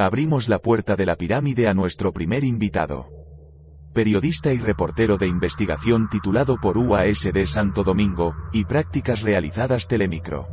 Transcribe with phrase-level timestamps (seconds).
[0.00, 3.08] Abrimos la puerta de la pirámide a nuestro primer invitado.
[3.92, 10.46] Periodista y reportero de investigación titulado por UASD Santo Domingo, y prácticas realizadas Telemicro.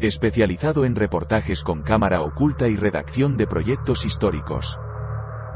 [0.00, 4.78] Especializado en reportajes con cámara oculta y redacción de proyectos históricos.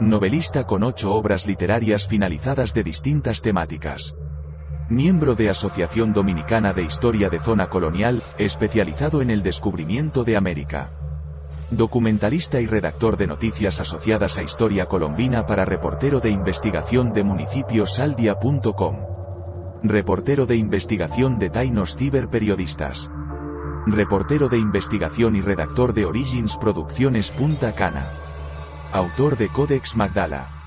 [0.01, 4.17] Novelista con ocho obras literarias finalizadas de distintas temáticas.
[4.91, 10.91] Miembro de Asociación Dominicana de Historia de Zona Colonial, especializado en el descubrimiento de América.
[11.71, 18.97] Documentalista y redactor de noticias asociadas a Historia Colombina para reportero de investigación de municipios.saldia.com.
[19.83, 23.11] Reportero de investigación de Tainos Ciberperiodistas.
[23.87, 28.13] Reportero de investigación y redactor de Origins Producciones Punta Cana.
[28.93, 30.64] Autor de Codex Magdala.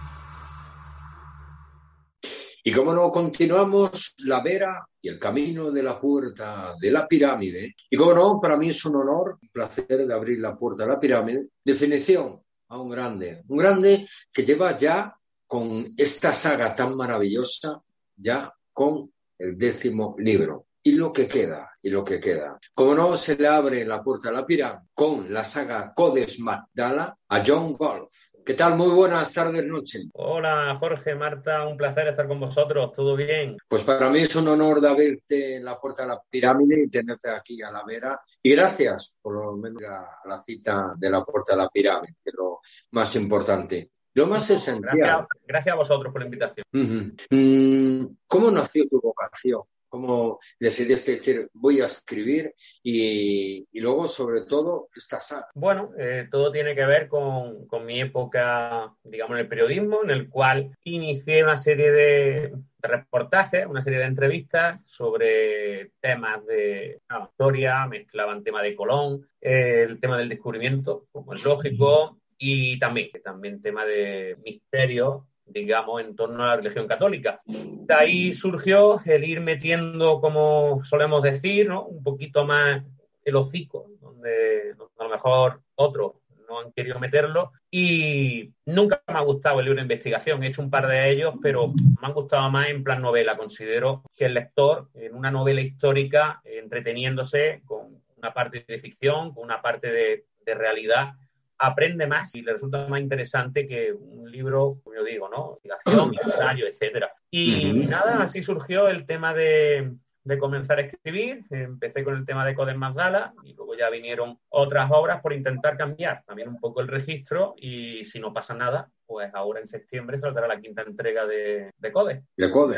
[2.68, 7.74] Y como no, continuamos la vera y el camino de la puerta de la pirámide.
[7.90, 10.90] Y como no, para mí es un honor, un placer de abrir la puerta de
[10.90, 11.48] la pirámide.
[11.64, 17.82] Definición a un grande, un grande que lleva ya con esta saga tan maravillosa,
[18.18, 20.66] ya con el décimo libro.
[20.84, 22.60] Y lo que queda, y lo que queda.
[22.74, 27.18] Como no, se le abre la puerta de la pirámide con la saga Codes Magdala
[27.30, 28.12] a John Golf
[28.48, 28.78] ¿Qué tal?
[28.78, 30.04] Muy buenas tardes, noche.
[30.14, 32.94] Hola, Jorge, Marta, un placer estar con vosotros.
[32.94, 33.58] ¿Todo bien?
[33.68, 36.90] Pues para mí es un honor de verte en la puerta de la pirámide y
[36.90, 38.18] tenerte aquí a la vera.
[38.42, 42.30] Y gracias por lo menos a la cita de la puerta de la pirámide, que
[42.30, 43.92] es lo más importante.
[44.14, 45.28] Lo más esencial.
[45.46, 46.66] Gracias, a vosotros por la invitación.
[46.72, 49.64] Mm, ¿Cómo nació tu vocación?
[49.98, 52.54] Cómo decidiste decir voy a escribir
[52.84, 55.48] y, luego sobre todo esta saga?
[55.54, 60.30] Bueno, eh, todo tiene que ver con, mi época, digamos, en el periodismo, en el
[60.30, 68.44] cual inicié una serie de, reportajes, una serie de entrevistas sobre temas de historia, mezclaban
[68.44, 74.38] tema de Colón, el tema del descubrimiento, como es lógico, y también, también tema de
[74.44, 77.42] misterio digamos, en torno a la religión católica.
[77.46, 81.86] De ahí surgió el ir metiendo, como solemos decir, ¿no?
[81.86, 82.84] un poquito más
[83.24, 86.14] el hocico, donde, a lo mejor otros
[86.48, 87.52] no han querido meterlo.
[87.70, 90.42] Y nunca me ha gustado el libro de investigación.
[90.44, 93.38] He hecho un par de ellos, pero me han gustado más en plan novela.
[93.38, 99.44] Considero que el lector, en una novela histórica, entreteniéndose con una parte de ficción, con
[99.44, 101.16] una parte de, de realidad,
[101.60, 105.56] aprende más y le resulta más interesante que un libro, como yo digo, ¿no?
[105.64, 107.12] Investigación, ensayo, etcétera.
[107.32, 109.94] Y nada, así surgió el tema de,
[110.28, 111.46] de comenzar a escribir.
[111.50, 115.78] Empecé con el tema de Codes Magdala y luego ya vinieron otras obras por intentar
[115.78, 120.20] cambiar también un poco el registro y si no pasa nada, pues ahora en septiembre
[120.20, 122.24] saldrá la quinta entrega de, de Codes.
[122.36, 122.78] De Codes.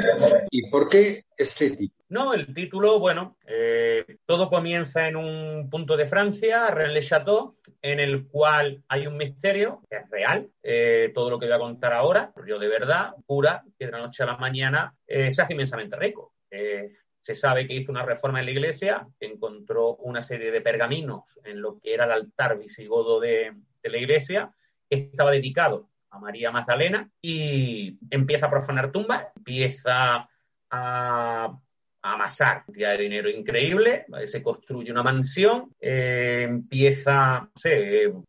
[0.52, 2.00] ¿Y por qué este título?
[2.10, 8.28] No, el título, bueno, eh, todo comienza en un punto de Francia, Rennes-le-Château, en el
[8.28, 12.32] cual hay un misterio que es real, eh, todo lo que voy a contar ahora,
[12.48, 15.96] yo de verdad, pura, que de la noche a la mañana eh, se hace inmensamente
[15.98, 16.34] rico.
[17.22, 21.62] Se sabe que hizo una reforma en la iglesia, encontró una serie de pergaminos en
[21.62, 23.54] lo que era el altar visigodo de,
[23.84, 24.54] la iglesia,
[24.90, 30.30] que estaba dedicado a María Magdalena y empieza a profanar tumbas, empieza
[30.70, 31.60] a,
[32.02, 37.50] amasar cantidad de dinero increíble, se construye una mansión, eh, empieza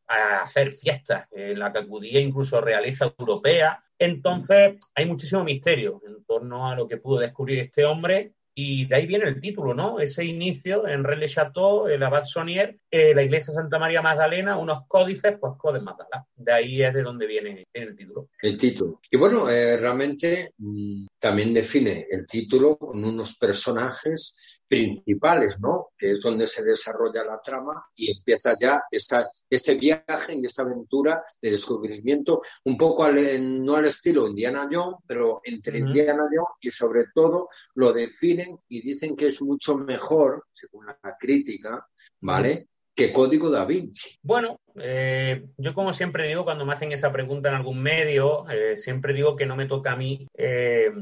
[0.08, 3.82] a hacer fiestas en la que acudía incluso realeza europea.
[3.96, 8.96] Entonces hay muchísimo misterio en torno a lo que pudo descubrir este hombre y de
[8.96, 10.00] ahí viene el título, ¿no?
[10.00, 14.86] Ese inicio en Rennes Chateau, el Abad Sonier, eh, la iglesia Santa María Magdalena, unos
[14.88, 16.26] códices, pues Codes Magdalena.
[16.34, 18.28] De ahí es de donde viene, el título.
[18.42, 19.00] El título.
[19.10, 25.88] Y bueno, eh, realmente mm, también define el título con unos personajes principales, ¿no?
[25.98, 30.62] Que es donde se desarrolla la trama y empieza ya esta, este viaje y esta
[30.62, 36.56] aventura de descubrimiento, un poco al, no al estilo Indiana Jones, pero entre Indiana Jones
[36.60, 41.84] y sobre todo lo definen y dicen que es mucho mejor, según la crítica,
[42.20, 42.68] ¿vale?
[42.94, 44.18] Que Código da Vinci.
[44.22, 48.76] Bueno, eh, yo como siempre digo cuando me hacen esa pregunta en algún medio, eh,
[48.76, 50.92] siempre digo que no me toca a mí eh,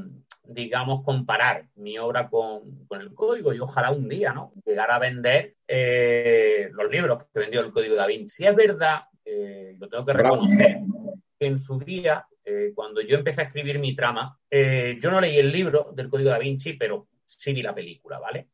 [0.48, 4.52] digamos, comparar mi obra con, el código y ojalá un día, ¿no?
[4.64, 8.36] Llegar a vender eh, los libros que vendió el código da Vinci.
[8.36, 10.78] Si es verdad, eh, lo tengo que reconocer,
[11.38, 15.36] que en su día, eh, cuando yo empecé a escribir mi trama, yo no leí
[15.36, 18.48] el libro del código da Vinci, pero sí vi la película, ¿vale?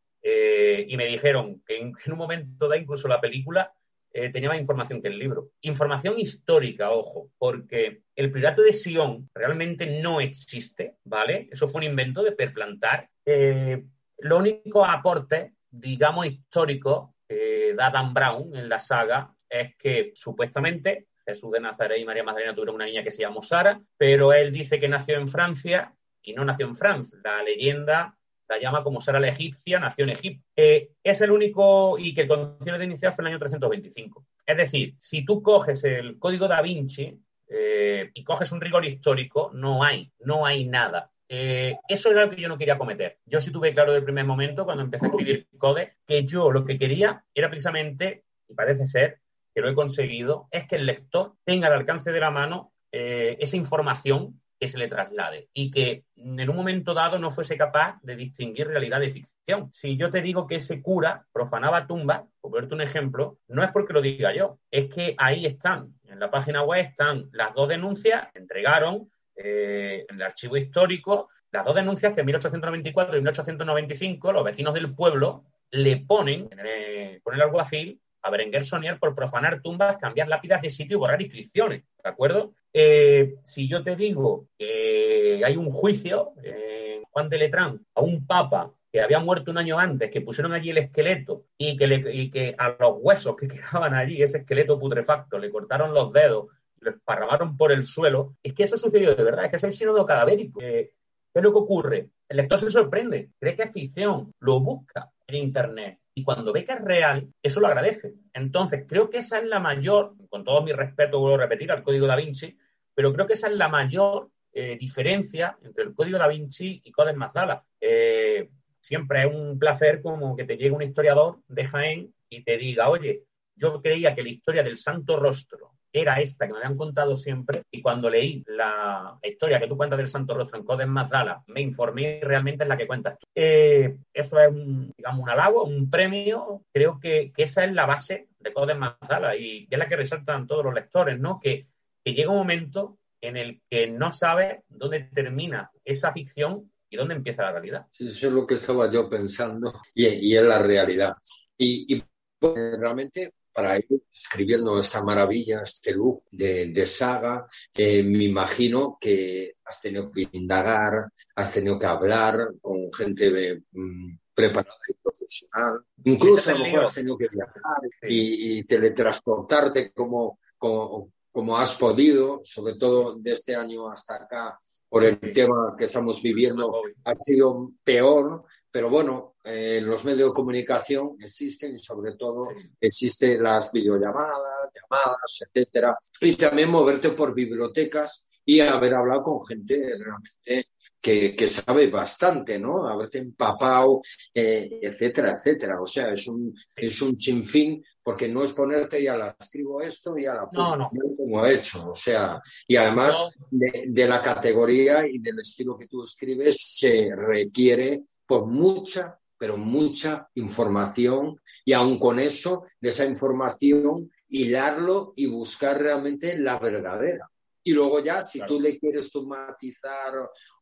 [0.87, 3.70] y me dijeron que en, en un momento da incluso la película
[4.16, 5.50] eh, tenía más información que el libro.
[5.62, 11.49] Información histórica, ojo, porque el Priorato de Sion realmente no existe, ¿vale?
[11.50, 13.11] Eso fue un invento de Perplantar.
[13.26, 13.84] Eh,
[14.19, 21.08] lo único aporte, digamos, histórico que da Dan Brown en la saga es que supuestamente
[21.26, 24.52] Jesús de Nazaret y María Magdalena tuvieron una niña que se llamó Sara, pero él
[24.52, 27.19] dice que nació en Francia y no nació en Francia.
[27.25, 28.17] La leyenda
[28.49, 30.44] la llama como Sara la egipcia, nació en Egipto.
[30.56, 34.26] Eh, es el único, y que el concilio de inicial fue en el año 325.
[34.46, 37.19] Es decir, si tú coges el código da Vinci
[37.49, 41.11] eh, y coges un rigor histórico, no hay, no hay nada.
[41.29, 43.19] Eh, eso era lo que yo no quería cometer.
[43.25, 46.50] Yo sí tuve claro desde el primer momento, cuando empecé a escribir code, que yo
[46.50, 49.20] lo que quería era precisamente, y parece ser
[49.55, 53.56] que lo he conseguido, es que el lector tenga al alcance de la mano esa
[53.56, 58.16] información que se le traslade y que en un momento dado no fuese capaz de
[58.16, 59.70] distinguir realidad de ficción.
[59.72, 63.70] Si yo te digo que ese cura profanaba tumbas, por verte un ejemplo, no es
[63.72, 67.68] porque lo diga yo, es que ahí están, en la página web están las dos
[67.68, 74.32] denuncias, entregaron eh, en el archivo histórico las dos denuncias que en 1894 y 1895
[74.32, 79.60] los vecinos del pueblo le ponen, eh, con el alguacil, a Berenguer Sonier por profanar
[79.60, 82.54] tumbas, cambiar lápidas de sitio y borrar inscripciones, ¿de acuerdo?
[82.72, 88.26] Eh, si yo te digo que hay un juicio en Juan de Letrán a un
[88.26, 92.76] papa que había muerto un año antes, que pusieron allí el esqueleto y que, a
[92.80, 96.46] los huesos que quedaban allí, ese esqueleto putrefacto, le cortaron los dedos,
[96.80, 99.72] lo esparramaron por el suelo, es que eso sucedió de verdad, es que es el
[99.74, 100.60] sínodo cadavérico.
[100.60, 100.92] ¿Qué
[101.34, 102.10] es lo que ocurre?
[102.26, 106.64] El lector se sorprende, cree que es ficción, lo busca en Internet, y cuando ve
[106.64, 108.14] que es real, eso lo agradece.
[108.32, 111.82] Entonces, creo que esa es la mayor, con todo mi respeto, vuelvo a repetir, al
[111.82, 112.56] código da Vinci,
[112.94, 116.93] pero creo que esa es la mayor eh, diferencia entre el código da Vinci y
[116.93, 117.64] Codes Mazala.
[117.81, 118.49] Eh,
[118.81, 122.88] siempre es un placer como que te llegue un historiador de Jaén y te diga,
[122.88, 123.25] oye,
[123.56, 127.62] yo creía que la historia del Santo Rostro era esta que me habían contado siempre
[127.70, 131.61] y cuando leí la historia que tú cuentas del Santo Rostro en Codes Mazdala, me
[131.61, 133.29] informé y realmente es la que cuentas tú.
[133.32, 136.64] Eh, eso es un, digamos, un halago, un premio.
[136.73, 140.64] Creo que, esa es la base de Codes Mazdala y es la que resaltan todos
[140.64, 141.38] los lectores, ¿no?
[141.41, 141.69] Que,
[142.05, 147.44] llega un momento en el que no sabes dónde termina esa ficción y dónde empieza
[147.44, 147.87] la realidad.
[147.99, 151.14] Eso es lo que estaba yo pensando y, es la realidad.
[151.56, 152.05] Y, y
[152.43, 159.80] realmente para ir escribiendo esta maravilla, este look de, saga, eh, me imagino que has
[159.80, 166.54] tenido que indagar, has tenido que hablar con gente mm, preparada y profesional, incluso a
[166.54, 173.14] lo mejor has tenido que viajar y, teletransportarte como, como, como has podido, sobre todo
[173.14, 174.58] de este año hasta acá,
[174.88, 180.34] por el tema que estamos viviendo, ha sido peor, pero bueno, eh, los medios de
[180.34, 182.48] comunicación existen y sobre todo
[182.80, 189.76] existen las videollamadas, llamadas, etcétera, y también moverte por bibliotecas y haber hablado con gente
[189.76, 192.88] realmente que, que sabe bastante, ¿no?
[192.88, 194.00] Haberte empapado,
[194.34, 195.80] eh, etcétera, etcétera.
[195.80, 200.18] O sea, es un, es un sinfín porque no es ponerte ya la escribo esto
[200.18, 200.90] y a la no, no.
[201.16, 202.38] como he hecho, o sea,
[202.68, 209.18] y además de, la categoría y del estilo que tú escribes se requiere por mucha,
[209.38, 216.58] pero mucha información y aun con eso, de esa información, hilarlo y buscar realmente la
[216.58, 217.28] verdadera.
[217.62, 220.12] Y luego ya, si tú le quieres matizar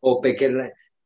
[0.00, 0.22] o,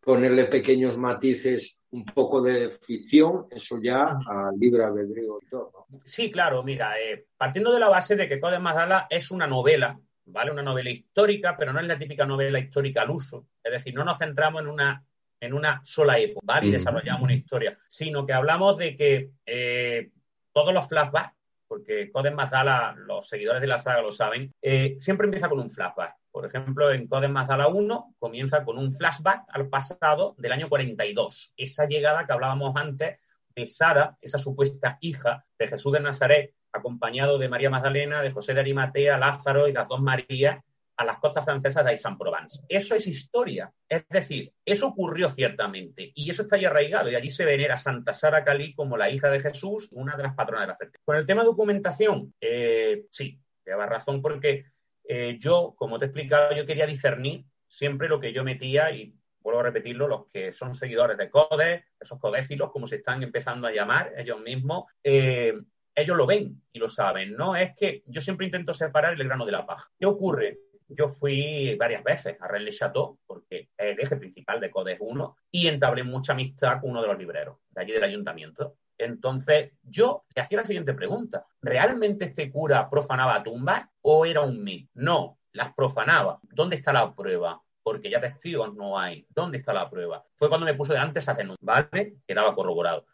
[0.01, 5.87] ponerle pequeños matices, un poco de ficción, eso ya al libre albedrío y todo.
[6.05, 9.99] Sí, claro, mira, eh, partiendo de la base de que Codes Mazdala es una novela,
[10.27, 10.53] ¿vale?
[10.53, 13.47] Una novela histórica, pero no es la típica novela histórica al uso.
[13.65, 15.05] Es decir, no nos centramos en una,
[15.41, 16.69] en una sola época, ¿vale?
[16.69, 20.11] Y desarrollamos una historia, sino que hablamos de que eh,
[20.53, 21.37] todos los flashbacks
[21.69, 25.71] porque Coden Mazdala, los seguidores de la saga lo saben, eh, siempre empieza con un
[25.71, 26.15] flashback.
[26.31, 31.53] Por ejemplo, en Coden Mazdala 1 comienza con un flashback al pasado del año 42.
[31.57, 33.19] Esa llegada que hablábamos antes
[33.55, 38.53] de Sara, esa supuesta hija de Jesús de Nazaret, acompañado de María Magdalena, de José
[38.53, 40.63] de Arimatea, Lázaro y las dos Marías,
[40.97, 42.63] a las costas francesas de Aix-en-Provence.
[42.69, 43.73] Eso es historia.
[43.89, 48.15] Es decir, eso ocurrió ciertamente y eso está ahí arraigado y allí se venera Santa
[48.15, 51.05] Sara Cali como la hija de Jesús, una de las patronas de la fertilidad.
[51.05, 54.67] Con el tema de documentación, eh, sí, lleva razón porque
[55.05, 59.15] eh, yo, como te he explicado, yo quería discernir siempre lo que yo metía y
[59.41, 63.69] vuelvo a repetirlo, los que son seguidores de CODES, esos codéfilos, como se están empezando
[63.69, 65.55] a llamar ellos mismos, eh,
[65.95, 67.57] ellos lo ven y lo saben, ¿no?
[67.57, 69.91] Es que yo siempre intento separar el grano de la paja.
[69.99, 70.59] ¿Qué ocurre?
[70.89, 75.37] Yo fui varias veces a Rennes Chateau, porque es el eje principal de Codes 1,
[75.51, 78.77] y entablé mucha amistad con uno de los libreros de allí del ayuntamiento.
[78.99, 81.45] Entonces, yo le hacía la siguiente pregunta.
[81.61, 84.91] ¿Realmente este cura profanaba tumbas o era un mito?
[84.95, 86.39] No, las profanaba.
[86.43, 87.61] ¿Dónde está la prueba?
[87.83, 89.27] Porque ya testigos no hay.
[89.29, 90.25] ¿Dónde está la prueba?
[90.35, 92.17] Fue cuando me puso delante esa denuncia, ¿vale?
[92.27, 93.07] Quedaba corroborado.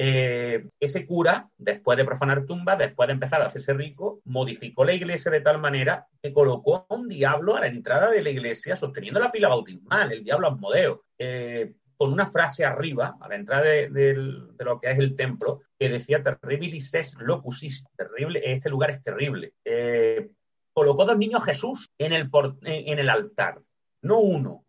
[0.00, 4.92] Eh, ese cura, después de profanar tumbas, después de empezar a hacerse rico, modificó la
[4.92, 8.76] iglesia de tal manera que colocó a un diablo a la entrada de la iglesia
[8.76, 11.04] sosteniendo la pila bautismal, el diablo Asmodeo.
[11.18, 14.14] Eh, con una frase arriba, a la entrada de,
[14.58, 19.54] lo que es el templo, que decía terribilis es locus terrible, este lugar es terrible.
[19.64, 20.30] Eh,
[20.72, 23.60] colocó dos niños Jesús en el altar,
[24.02, 24.64] no uno,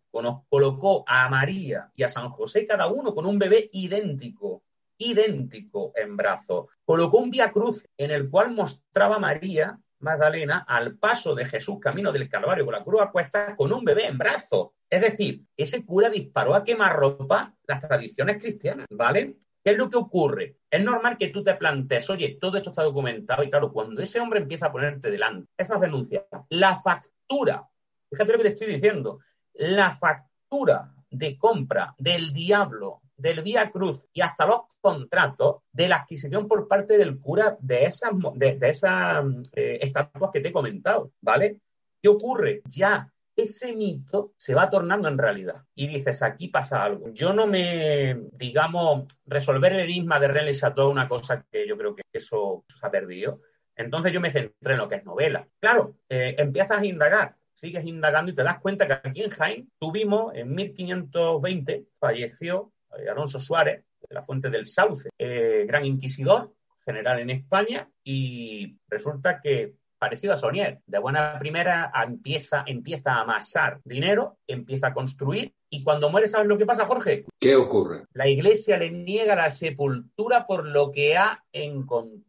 [0.48, 4.64] colocó a María y a San José cada uno con un bebé idéntico,
[5.00, 6.66] idéntico en brazos.
[6.84, 11.78] Colocó un vía cruz en el cual mostraba a María Magdalena al paso de Jesús
[11.80, 14.68] camino del Calvario con la cruz a con un bebé en brazos.
[14.88, 19.36] Es decir, ese cura disparó a quemarropa las tradiciones cristianas, ¿vale?
[19.62, 20.56] ¿Qué es lo que ocurre?
[20.70, 24.18] Es normal que tú te plantees, oye, todo esto está documentado y claro, cuando ese
[24.18, 27.68] hombre empieza a ponerte delante esas denuncias, la factura,
[28.10, 29.20] fíjate lo que te estoy diciendo,
[29.54, 35.96] la factura de compra del diablo, del Vía Cruz y hasta los contratos de la
[35.96, 41.12] adquisición por parte del cura de esas, de, esas eh, estatuas que te he comentado,
[41.20, 41.58] ¿vale?
[42.00, 42.62] ¿Qué ocurre?
[42.66, 45.64] Ya ese mito se va tornando en realidad.
[45.74, 47.10] Y dices, aquí pasa algo.
[47.12, 51.94] Yo no me, digamos, resolver el enigma de René Chateau, una cosa que yo creo
[51.94, 53.40] que eso se ha perdido.
[53.76, 55.48] Entonces yo me centré en lo que es novela.
[55.58, 59.72] Claro, eh, empiezas a indagar, sigues indagando y te das cuenta que aquí en Jaén
[59.78, 62.72] tuvimos, en 1520, falleció
[63.10, 66.52] Alonso Suárez, de la Fuente del Sauce, eh, gran inquisidor,
[66.84, 70.80] general en España, y resulta que parecido a Sonier.
[70.86, 76.48] De buena primera empieza, empieza a amasar dinero, empieza a construir y cuando muere, ¿sabes
[76.48, 77.24] lo que pasa, Jorge?
[77.38, 78.04] ¿Qué ocurre?
[78.12, 81.44] La iglesia le niega la sepultura por lo que ha,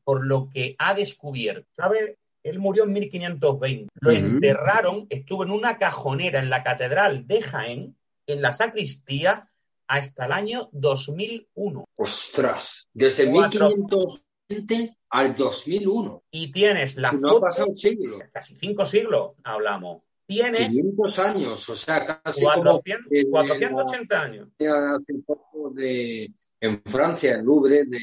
[0.03, 1.67] por lo que ha descubierto.
[1.71, 2.17] ¿Sabes?
[2.43, 3.89] Él murió en 1520.
[3.99, 9.49] Lo enterraron, estuvo en una cajonera en la catedral de Jaén, en la sacristía,
[9.91, 11.85] hasta el año 2001.
[11.97, 12.87] ¡Ostras!
[12.93, 16.23] Desde 1520 al 2001.
[16.31, 18.19] Y tienes la no ha pasado siglo.
[18.31, 20.03] Casi cinco siglos hablamos.
[20.25, 24.47] Tienes 500 años, o sea, casi 400, 480 años.
[24.57, 26.31] Hace poco de,
[26.61, 27.99] en Francia, el Louvre, de,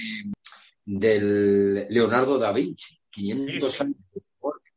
[0.84, 3.00] del Leonardo da Vinci.
[3.08, 3.96] 500 años.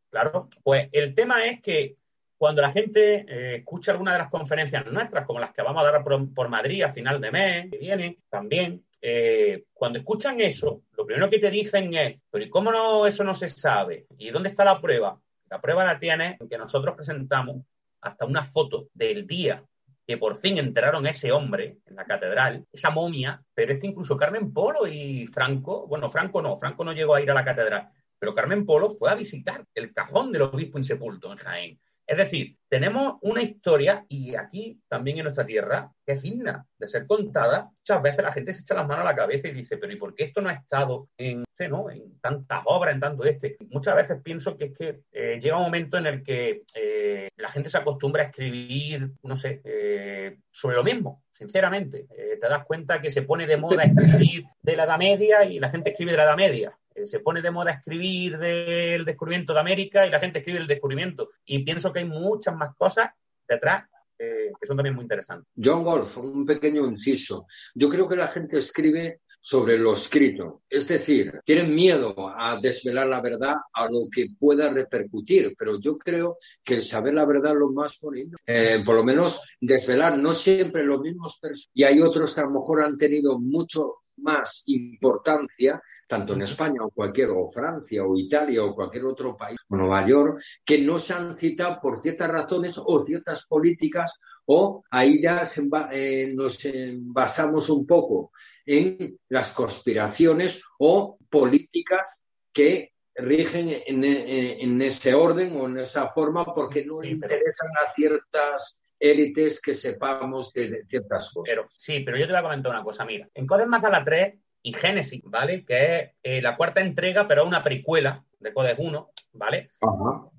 [0.10, 1.98] Claro, pues el tema es que
[2.42, 5.92] cuando la gente eh, escucha alguna de las conferencias nuestras, como las que vamos a
[5.92, 11.06] dar por, Madrid a final de mes, que viene también, eh, cuando escuchan eso, lo
[11.06, 14.08] primero que te dicen es, pero ¿y cómo no, eso no se sabe?
[14.18, 15.22] ¿Y dónde está la prueba?
[15.52, 17.58] La prueba la tiene en que nosotros presentamos
[18.02, 19.64] hasta una foto del día
[20.08, 24.18] que por fin enterraron ese hombre en la catedral, esa momia, pero es que incluso
[24.18, 27.90] Carmen Polo y Franco, bueno, Franco no, Franco no llegó a ir a la catedral,
[28.18, 31.80] pero Carmen Polo fue a visitar el cajón del obispo insepulto en Jaén.
[32.12, 36.86] Es decir, tenemos una historia, y aquí también en nuestra tierra, que es digna de
[36.86, 37.72] ser contada.
[37.80, 39.96] Muchas veces la gente se echa las manos a la cabeza y dice, pero ¿y
[39.96, 41.90] por qué esto no ha estado en, ¿no?
[41.90, 43.56] en tantas obras, en tanto este?
[43.70, 47.50] Muchas veces pienso que es que eh, llega un momento en el que eh, la
[47.50, 52.08] gente se acostumbra a escribir, no sé, eh, sobre lo mismo, sinceramente.
[52.10, 55.70] te das cuenta que se pone de moda escribir de la Edad Media y la
[55.70, 56.78] gente escribe de la Edad Media.
[57.02, 60.68] Eh, se pone de moda escribir del descubrimiento de América y la gente escribe el
[60.68, 61.30] descubrimiento.
[61.46, 63.10] Y pienso que hay muchas más cosas
[63.48, 63.86] detrás
[64.18, 65.48] eh, que son también muy interesantes.
[65.62, 67.48] John Golf, un pequeño inciso.
[67.74, 70.62] Yo creo que la gente escribe sobre lo escrito.
[70.70, 75.98] Es decir, tienen miedo a desvelar la verdad a lo que pueda repercutir, pero yo
[75.98, 78.38] creo que el saber la verdad es lo más bonito.
[78.46, 81.40] Eh, por lo menos desvelar, no siempre los mismos.
[81.74, 86.84] Y hay otros que a lo mejor han tenido mucho más importancia, tanto en España
[86.84, 91.00] o cualquier, o Francia o Italia o cualquier otro país, o Nueva York, que no
[91.00, 95.44] se han citado por ciertas razones o ciertas políticas, o ahí ya
[95.92, 96.60] eh, nos
[97.02, 98.32] basamos un poco
[98.66, 106.86] en las conspiraciones o políticas que rigen en, ese orden o en esa forma porque
[106.86, 111.54] no interesan a ciertas élites que sepamos de, ciertas cosas.
[111.54, 113.28] Pero, sí, pero yo te voy a comentar una cosa, mira.
[113.34, 115.66] En Codes la 3 y Génesis, ¿vale?
[115.66, 119.72] Que es eh, la cuarta entrega, pero una precuela de Codes 1, ¿vale?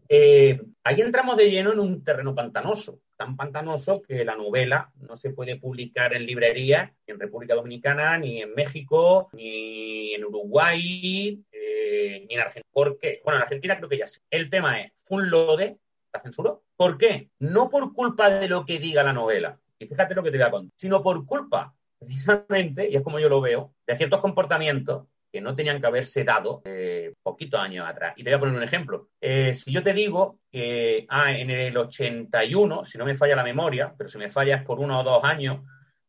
[0.08, 5.16] Eh, ahí entramos de lleno en un terreno pantanoso, tan pantanoso que la novela no
[5.16, 11.42] se puede publicar en librería ni en República Dominicana, ni en México, ni en Uruguay,
[11.50, 12.70] eh, ni en Argentina.
[12.72, 14.20] Porque, bueno, en Argentina creo que ya sé.
[14.30, 15.78] El tema es, fue un lode,
[16.12, 16.64] la censuró.
[16.76, 17.30] ¿Por qué?
[17.38, 20.46] No por culpa de lo que diga la novela, y fíjate lo que te voy
[20.46, 25.06] a contar, sino por culpa, precisamente, y es como yo lo veo, de ciertos comportamientos
[25.32, 28.12] que no tenían que haberse dado eh, poquitos años atrás.
[28.16, 29.08] Y te voy a poner un ejemplo.
[29.18, 33.42] Eh, si yo te digo que ah, en el 81, si no me falla la
[33.42, 35.60] memoria, pero si me falla es por uno o dos años,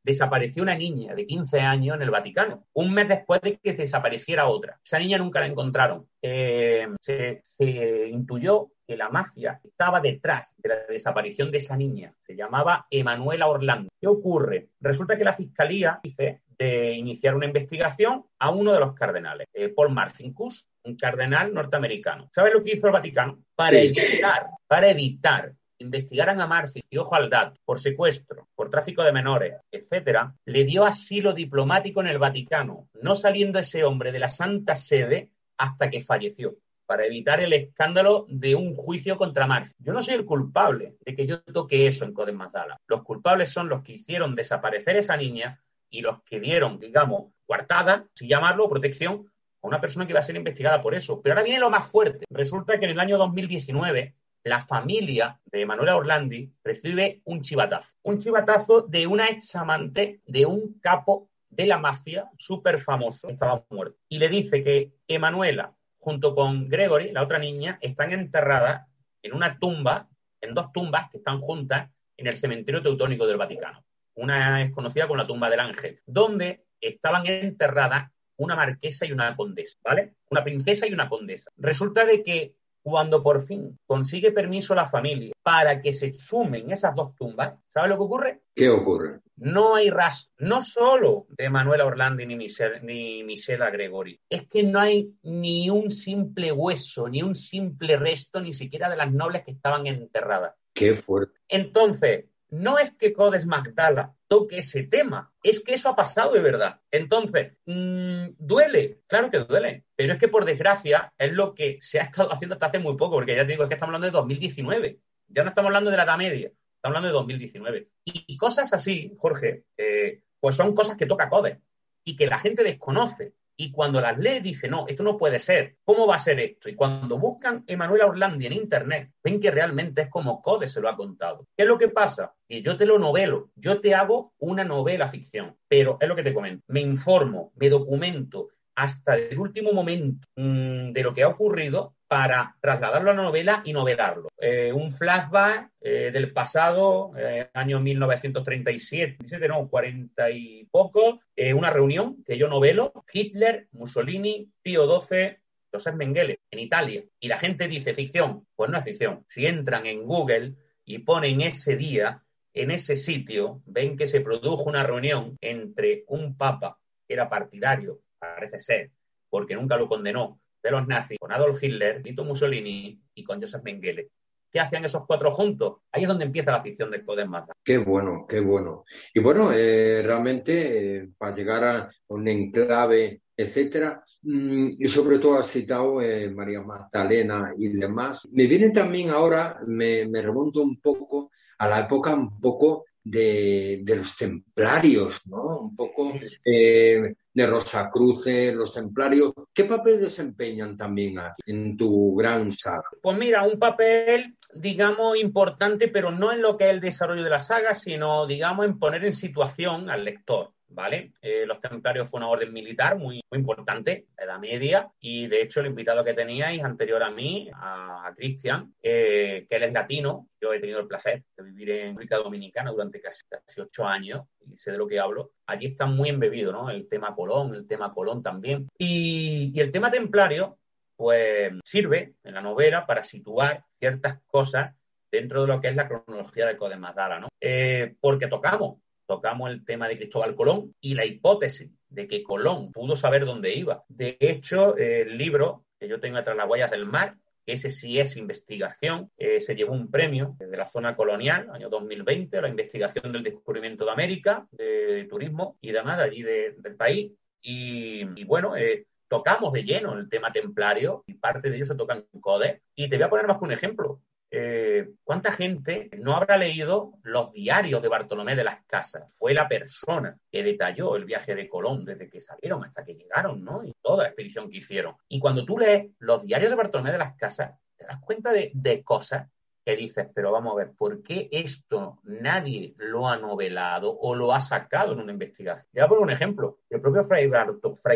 [0.03, 4.49] desapareció una niña de 15 años en el Vaticano, un mes después de que desapareciera
[4.49, 4.77] otra.
[4.83, 6.05] Esa niña nunca la encontraron.
[6.21, 12.13] Eh, se intuyó que la mafia estaba detrás de la desaparición de esa niña.
[12.19, 13.89] Se llamaba Emanuela Orlando.
[13.99, 14.69] ¿Qué ocurre?
[14.79, 19.69] Resulta que la fiscalía dice de iniciar una investigación a uno de los cardenales, eh,
[19.69, 22.29] Paul Marcinkus, un cardenal norteamericano.
[22.31, 23.39] ¿Sabes lo que hizo el Vaticano?
[23.55, 29.03] Para evitar, para evitar investigaran a Marcis y ojo al dato por secuestro, por tráfico
[29.03, 34.19] de menores, etcétera, le dio asilo diplomático en el Vaticano, no saliendo ese hombre de
[34.19, 39.73] la Santa Sede hasta que falleció para evitar el escándalo de un juicio contra Marx.
[39.79, 42.77] Yo no soy el culpable de que yo toque eso en Codes Mazdala.
[42.87, 48.07] Los culpables son los que hicieron desaparecer esa niña y los que dieron, digamos, coartada,
[48.15, 51.21] si llamarlo, protección a una persona que iba a ser investigada por eso.
[51.21, 52.25] Pero ahora viene lo más fuerte.
[52.29, 57.93] Resulta que en el año 2019 la familia de Manuela Orlandi recibe un chivatazo.
[58.03, 63.63] Un chivatazo de una ex amante de un capo de la mafia súper famoso, estaba
[63.69, 63.97] muerto.
[64.09, 65.73] Y le dice que Emanuela
[66.03, 68.87] junto con Gregory, la otra niña, están enterradas
[69.21, 70.09] en una tumba,
[70.41, 73.85] en dos tumbas que están juntas en el cementerio teutónico del Vaticano.
[74.15, 79.33] Una es conocida como la tumba del ángel, donde estaban enterradas una marquesa y una
[79.35, 80.15] condesa, ¿vale?
[80.29, 81.49] Una princesa y una condesa.
[81.55, 86.93] Resulta de que cuando por fin consigue permiso la familia para que se sumen esas
[86.95, 88.42] dos tumbas, ¿sabe lo que ocurre?
[88.55, 89.19] ¿Qué ocurre?
[89.35, 94.61] No hay rastro, no solo de Manuela Orlandi ni Michelle, ni Michela Gregori, es que
[94.61, 99.43] no hay ni un simple hueso, ni un simple resto, ni siquiera de las nobles
[99.43, 100.53] que estaban enterradas.
[100.73, 101.39] Qué fuerte.
[101.47, 106.41] Entonces, no es que Codes Magdala toque ese tema, es que eso ha pasado de
[106.41, 106.79] verdad.
[106.91, 111.99] Entonces, mmm, duele, claro que duele, pero es que por desgracia es lo que se
[111.99, 114.05] ha estado haciendo hasta hace muy poco, porque ya te digo, es que estamos hablando
[114.05, 116.51] de 2019, ya no estamos hablando de la Edad Media,
[116.83, 117.87] estamos hablando de 2019.
[118.03, 121.57] Y, cosas así, Jorge, eh, pues son cosas que toca Codes
[122.03, 125.77] y que la gente desconoce y cuando las lee dice, no, esto no puede ser,
[125.85, 126.67] ¿cómo va a ser esto?
[126.67, 130.89] Y cuando buscan Emanuela Orlandi en Internet, ven que realmente es como Code se lo
[130.89, 131.47] ha contado.
[131.55, 132.33] ¿Qué es lo que pasa?
[132.49, 136.23] Que yo te lo novelo, yo te hago una novela ficción, pero es lo que
[136.23, 141.29] te comento, me informo, me documento hasta el último momento mmm, de lo que ha
[141.29, 144.29] ocurrido para trasladarlo a la novela y novelarlo.
[144.39, 151.71] Eh, un flashback eh, del pasado, eh, año 1937, no, 40 y poco, eh, una
[151.71, 155.37] reunión que yo novelo, Hitler, Mussolini, Pío XII,
[155.71, 157.03] José Mengele, en Italia.
[157.19, 159.25] Y la gente dice ficción, pues no es ficción.
[159.27, 160.53] Si entran en Google
[160.85, 162.21] y ponen ese día,
[162.53, 168.01] en ese sitio, ven que se produjo una reunión entre un papa que era partidario,
[168.19, 168.91] parece ser,
[169.31, 173.63] porque nunca lo condenó, de los nazis con Adolf Hitler, Vito Mussolini y con Joseph
[173.63, 174.09] Mengele.
[174.49, 175.77] ¿Qué hacían esos cuatro juntos?
[175.91, 177.53] Ahí es donde empieza la ficción de Coden Mazda.
[177.63, 178.85] Qué bueno, qué bueno.
[179.13, 185.39] Y bueno, eh, realmente eh, para llegar a un enclave, etcétera, mmm, y sobre todo
[185.39, 190.79] has citado eh, María Magdalena y demás, me viene también ahora, me, me remonto un
[190.79, 195.59] poco a la época un poco de, de, los templarios, ¿no?
[195.59, 196.13] Un poco
[196.45, 199.33] eh, de Rosacruces, los templarios.
[199.53, 202.83] ¿Qué papel desempeñan también aquí en tu gran saga?
[203.01, 207.29] Pues mira, un papel, digamos, importante, pero no en lo que es el desarrollo de
[207.29, 210.51] la saga, sino, digamos, en poner en situación al lector.
[210.73, 211.11] ¿Vale?
[211.21, 215.41] Eh, los templarios fue una orden militar muy, muy importante, la Edad Media, y de
[215.41, 219.73] hecho el invitado que teníais anterior a mí, a, a Cristian, eh, que él es
[219.73, 223.85] latino, yo he tenido el placer de vivir en República Dominicana durante casi, casi, ocho
[223.85, 226.69] años, y sé de lo que hablo, allí está muy embebido, ¿no?
[226.69, 230.57] El tema Colón, el tema Colón también, y, el tema templario,
[230.95, 234.75] pues sirve en la novela para situar ciertas cosas
[235.11, 237.29] dentro de lo que es la cronología de Codes Magdala, ¿no?
[237.39, 242.71] Eh, porque tocamos tocamos el tema de Cristóbal Colón y la hipótesis de que Colón
[242.71, 243.83] pudo saber dónde iba.
[243.87, 248.15] De hecho, el libro que yo tengo tras las huellas del mar, ese sí es
[248.15, 253.23] investigación, eh, se llevó un premio de la zona colonial, año 2020, la investigación del
[253.23, 257.11] descubrimiento de América, de, turismo y demás de allí de, del país.
[257.41, 261.75] Y, y bueno, eh, tocamos de lleno el tema templario y parte de ello se
[261.75, 262.61] toca en CODE.
[262.75, 264.01] Y te voy a poner más que un ejemplo.
[264.35, 269.15] Eh, ¿cuánta gente no habrá leído los diarios de Bartolomé de las Casas?
[269.15, 273.43] Fue la persona que detalló el viaje de Colón desde que salieron hasta que llegaron,
[273.43, 273.63] ¿no?
[273.63, 274.95] Y toda la expedición que hicieron.
[275.07, 278.49] Y cuando tú lees los diarios de Bartolomé de las Casas, te das cuenta de,
[278.55, 279.29] de cosas
[279.63, 284.33] que dices, pero vamos a ver, ¿por qué esto nadie lo ha novelado o lo
[284.33, 285.69] ha sacado en una investigación?
[285.71, 286.57] Te voy un ejemplo.
[286.71, 287.27] El propio Fray,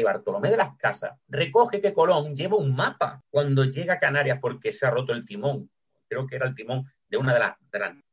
[0.04, 4.72] Bartolomé de las Casas recoge que Colón lleva un mapa cuando llega a Canarias porque
[4.72, 5.72] se ha roto el timón
[6.08, 7.56] creo que era el timón de una de las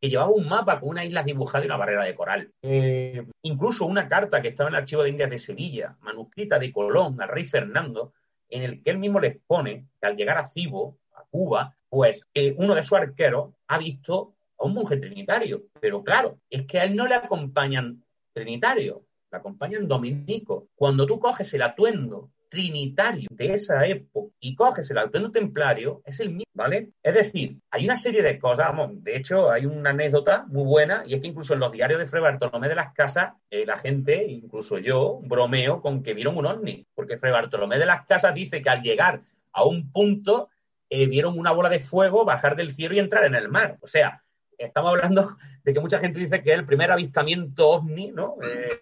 [0.01, 2.51] que llevaba un mapa con una isla dibujada y una barrera de coral.
[2.63, 6.73] Eh, incluso una carta que estaba en el Archivo de Indias de Sevilla, manuscrita de
[6.73, 8.13] Colón al rey Fernando,
[8.49, 12.29] en el que él mismo le expone que al llegar a Cibo, a Cuba, pues
[12.35, 15.65] eh, uno de sus arqueros ha visto a un monje trinitario.
[15.81, 18.99] Pero claro, es que a él no le acompañan trinitarios,
[19.31, 20.65] le acompañan dominicos.
[20.75, 26.21] Cuando tú coges el atuendo trinitario de esa época y coges el atuendo templario, es
[26.21, 26.93] el mismo, ¿vale?
[27.03, 31.03] Es decir, hay una serie de cosas, vamos, de hecho hay una anécdota muy buena
[31.05, 33.77] y es que incluso en los diarios de Fray Bartolomé de las Casas, eh, la
[33.77, 38.33] gente, incluso yo, bromeo con que vieron un ovni, porque Fray Bartolomé de las Casas
[38.33, 40.49] dice que al llegar a un punto
[40.89, 43.79] eh, vieron una bola de fuego bajar del cielo y entrar en el mar.
[43.81, 44.23] O sea,
[44.57, 48.37] estamos hablando de que mucha gente dice que es el primer avistamiento ovni, ¿no?
[48.45, 48.81] Eh,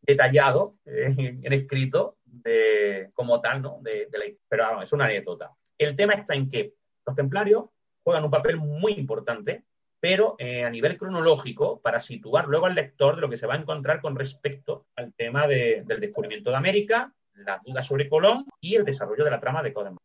[0.00, 3.78] detallado en escrito de, como tal, ¿no?
[3.80, 4.08] De,
[4.48, 5.52] pero es una anécdota.
[5.76, 6.74] El tema está en que
[7.06, 7.64] los templarios
[8.02, 9.64] juegan un papel muy importante,
[9.98, 13.54] pero eh, a nivel cronológico, para situar luego al lector de lo que se va
[13.54, 18.74] a encontrar con respecto al tema del descubrimiento de América, las dudas sobre Colón y
[18.74, 19.98] el desarrollo de la trama de Codemar.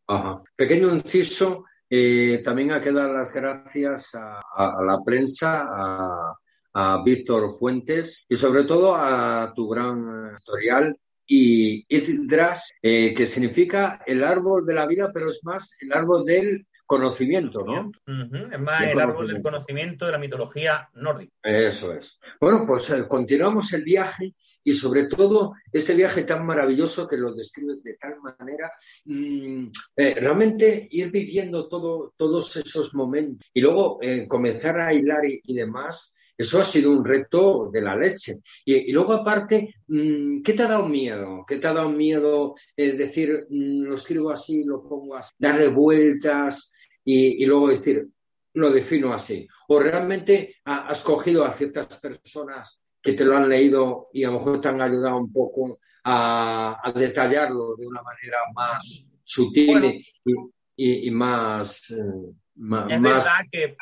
[0.54, 6.34] Pequeño inciso, eh, también hay que dar las gracias a, la prensa, a,
[6.74, 14.02] a Víctor Fuentes y sobre todo a tu gran editorial y Idras, eh, que significa
[14.06, 17.90] el árbol de la vida, pero es más el árbol del conocimiento, ¿no?
[18.52, 21.32] Es más el, árbol del conocimiento de la mitología nórdica.
[21.42, 22.20] Eso es.
[22.40, 27.34] Bueno, pues eh, continuamos el viaje y sobre todo este viaje tan maravilloso que lo
[27.34, 28.70] describes de tal manera,
[29.04, 35.54] mm, eh, realmente ir viviendo todo, todos esos momentos y luego comenzar a hilar y
[35.54, 38.40] demás, eso ha sido un reto de la leche.
[38.64, 41.44] Y, luego, aparte, mm, ¿qué te ha dado miedo?
[41.46, 45.68] ¿Qué te ha dado miedo Es decir, mm, lo escribo así, lo pongo así, darle
[45.68, 46.72] vueltas
[47.04, 48.06] y, luego decir,
[48.54, 49.46] lo defino así?
[49.68, 54.38] ¿O realmente has cogido a ciertas personas que te lo han leído y a lo
[54.38, 60.04] mejor te han ayudado un poco a, detallarlo de una manera más sutil
[60.76, 63.76] y, más, eh, más, es verdad que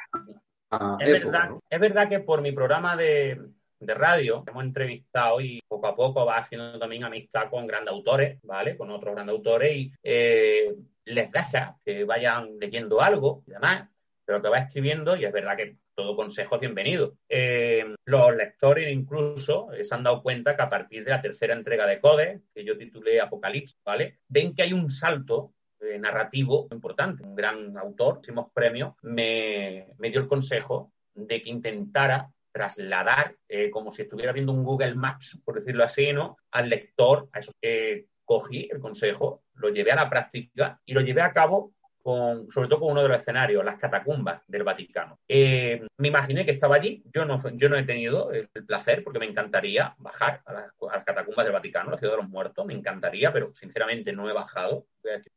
[1.01, 3.41] es, verdad, es verdad que por mi programa de,
[3.81, 8.79] radio hemos entrevistado y poco a poco va haciendo también amistad con grandes autores, ¿vale?
[8.79, 13.91] Con otros grandes autores y eh, les deja que vayan leyendo algo y demás,
[14.25, 17.17] pero que va escribiendo y es verdad que todo consejo es bienvenido.
[17.29, 21.87] Eh, los lectores incluso se han dado cuenta que a partir de la tercera entrega
[21.87, 24.19] de Code, que yo titulé Apocalipsis, ¿vale?
[24.29, 27.23] Ven que hay un salto eh, narrativo importante.
[27.23, 33.91] Un gran autor, hicimos premios, me, dio el consejo de que intentara trasladar, eh, como
[33.91, 36.37] si estuviera viendo un Google Maps, por decirlo así, ¿no?
[36.53, 37.53] al lector, a eso.
[37.61, 41.74] que cogí el consejo, lo llevé a la práctica y lo llevé a cabo
[42.05, 45.19] sobre todo con uno de los escenarios, las catacumbas del Vaticano.
[45.27, 49.19] Eh, me imaginé que estaba allí, yo no, yo no he tenido el, placer porque
[49.19, 50.71] me encantaría bajar a las,
[51.05, 54.87] catacumbas del Vaticano, la ciudad de los muertos, me encantaría, pero sinceramente no he bajado.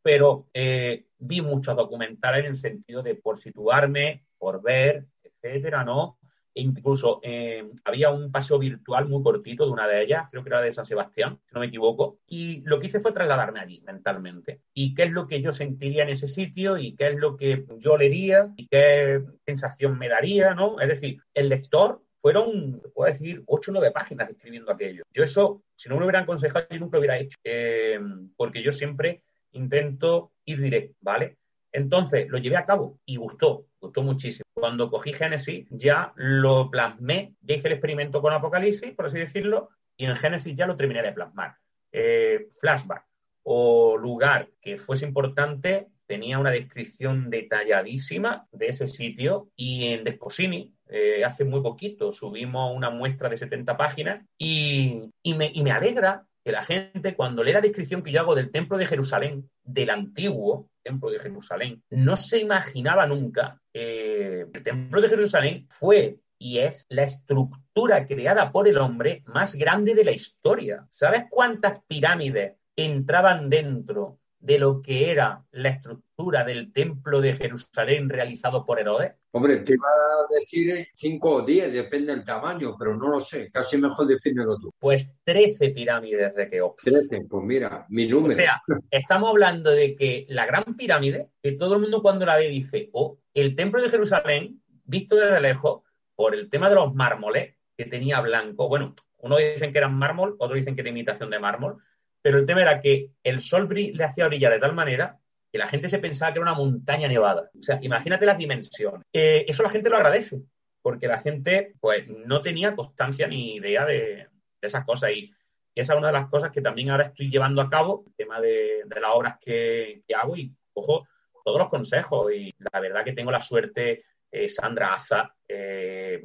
[0.02, 6.20] Pero eh, vi muchos documentales en el sentido de por situarme, por ver, etcétera, ¿no?
[6.60, 10.62] Incluso eh, había un paseo virtual muy cortito de una de ellas, creo que era
[10.62, 14.62] de San Sebastián, si no me equivoco, y lo que hice fue trasladarme allí mentalmente.
[14.74, 17.66] Y qué es lo que yo sentiría en ese sitio y qué es lo que
[17.78, 20.80] yo leería y qué sensación me daría, ¿no?
[20.80, 25.04] Es decir, el lector fueron, puedo decir, ocho o nueve páginas escribiendo aquello.
[25.14, 28.00] Yo eso, si no me lo hubieran aconsejado, yo nunca lo hubiera hecho, eh,
[28.36, 31.38] porque yo siempre intento ir directo, ¿vale?
[31.72, 34.46] Entonces lo llevé a cabo y gustó, gustó muchísimo.
[34.54, 39.70] Cuando cogí Génesis ya lo plasmé, ya hice el experimento con Apocalipsis, por así decirlo,
[39.96, 41.56] y en Génesis ya lo terminé de plasmar.
[41.92, 43.06] Eh, flashback
[43.44, 50.74] o lugar que fuese importante tenía una descripción detalladísima de ese sitio y en Desposini,
[50.90, 56.26] eh, hace muy poquito, subimos una muestra de 70 páginas y, me, y me alegra
[56.44, 59.90] que la gente, cuando lee la descripción que yo hago del Templo de Jerusalén, del
[59.90, 66.60] antiguo Templo de Jerusalén, no se imaginaba nunca que el Templo de Jerusalén fue y
[66.60, 70.86] es la estructura creada por el hombre más grande de la historia.
[70.90, 78.10] ¿Sabes cuántas pirámides entraban dentro de lo que era la estructura del templo de Jerusalén
[78.10, 79.14] realizado por Herodes?
[79.32, 83.52] Hombre, te iba a decir 5 o 10, depende del tamaño, pero no lo sé,
[83.52, 84.72] casi mejor defínelo tú.
[84.80, 86.84] Pues 13 pirámides de Keops.
[86.84, 88.34] 13, pues mira, mi número.
[88.34, 92.38] O sea, estamos hablando de que la gran pirámide, que todo el mundo cuando la
[92.38, 95.82] ve dice, oh, el templo de Jerusalén, visto desde lejos,
[96.16, 100.36] por el tema de los mármoles, que tenía blanco, bueno, unos dicen que eran mármol,
[100.40, 101.78] otros dicen que era imitación de mármol,
[102.28, 105.18] pero el tema era que el sol le hacía brillar de tal manera
[105.50, 107.50] que la gente se pensaba que era una montaña nevada.
[107.58, 109.08] O sea, imagínate las dimensiones.
[109.14, 110.42] Eh, eso la gente lo agradece,
[110.82, 114.28] porque la gente pues no tenía constancia ni idea de,
[114.60, 115.12] esas cosas.
[115.12, 115.34] Y,
[115.74, 118.42] esa es una de las cosas que también ahora estoy llevando a cabo, el tema
[118.42, 121.08] de, las obras que, hago y cojo
[121.46, 122.30] todos los consejos.
[122.34, 126.22] Y la verdad que tengo la suerte, eh, Sandra Aza, eh,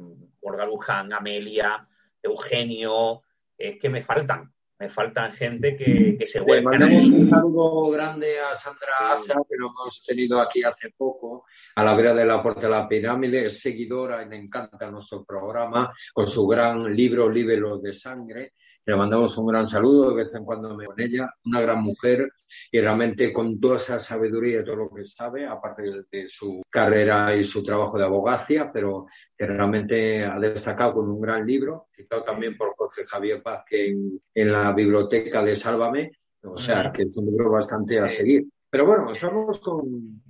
[0.67, 1.87] Luján, Amelia,
[2.21, 3.21] Eugenio,
[3.57, 4.53] es que me faltan,
[4.83, 6.71] me faltan gente que, que se vuelva.
[6.71, 11.83] mandamos un saludo grande a Sandra Aza, que lo hemos tenido aquí hace poco, a
[11.85, 15.93] la vera de la Puerta de la Pirámide, es seguidora y le encanta nuestro programa,
[16.11, 18.53] con su gran libro Líbelo de Sangre.
[18.85, 22.29] Le mandamos un gran saludo, de vez en cuando me con ella, una gran mujer
[22.69, 27.33] y realmente con toda esa sabiduría y todo lo que sabe, aparte de, su carrera
[27.33, 29.05] y su trabajo de abogacía, pero
[29.37, 33.95] que realmente ha destacado con un gran libro, citado también por Jorge Javier Paz, que
[34.33, 36.11] en, la biblioteca de Sálvame,
[36.43, 38.45] o sea, que es un libro bastante a seguir.
[38.69, 40.21] Pero bueno, estamos con.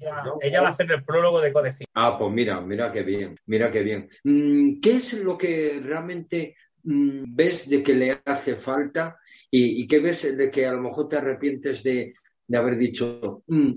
[0.42, 1.88] Ella, va a hacer el prólogo de Codecín.
[1.94, 4.08] Ah, pues mira, mira qué bien, mira qué bien.
[4.26, 9.17] Mm, ¿Qué es lo que realmente ves de que le hace falta
[9.50, 12.13] y, que ves de que a lo mejor te arrepientes de,
[12.54, 13.72] haber dicho, mm,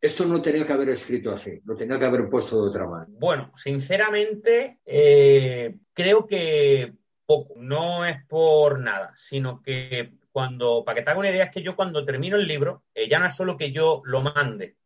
[0.00, 3.18] esto no tenía que haber escrito así, lo tenía que haber puesto de otra manera?
[3.18, 6.92] Bueno, sinceramente, eh, creo que
[7.26, 7.54] poco.
[7.56, 11.62] No es por nada, sino que cuando, para que te haga una idea, es que
[11.62, 14.76] yo cuando termino el libro, eh, ya no es solo que yo lo mande,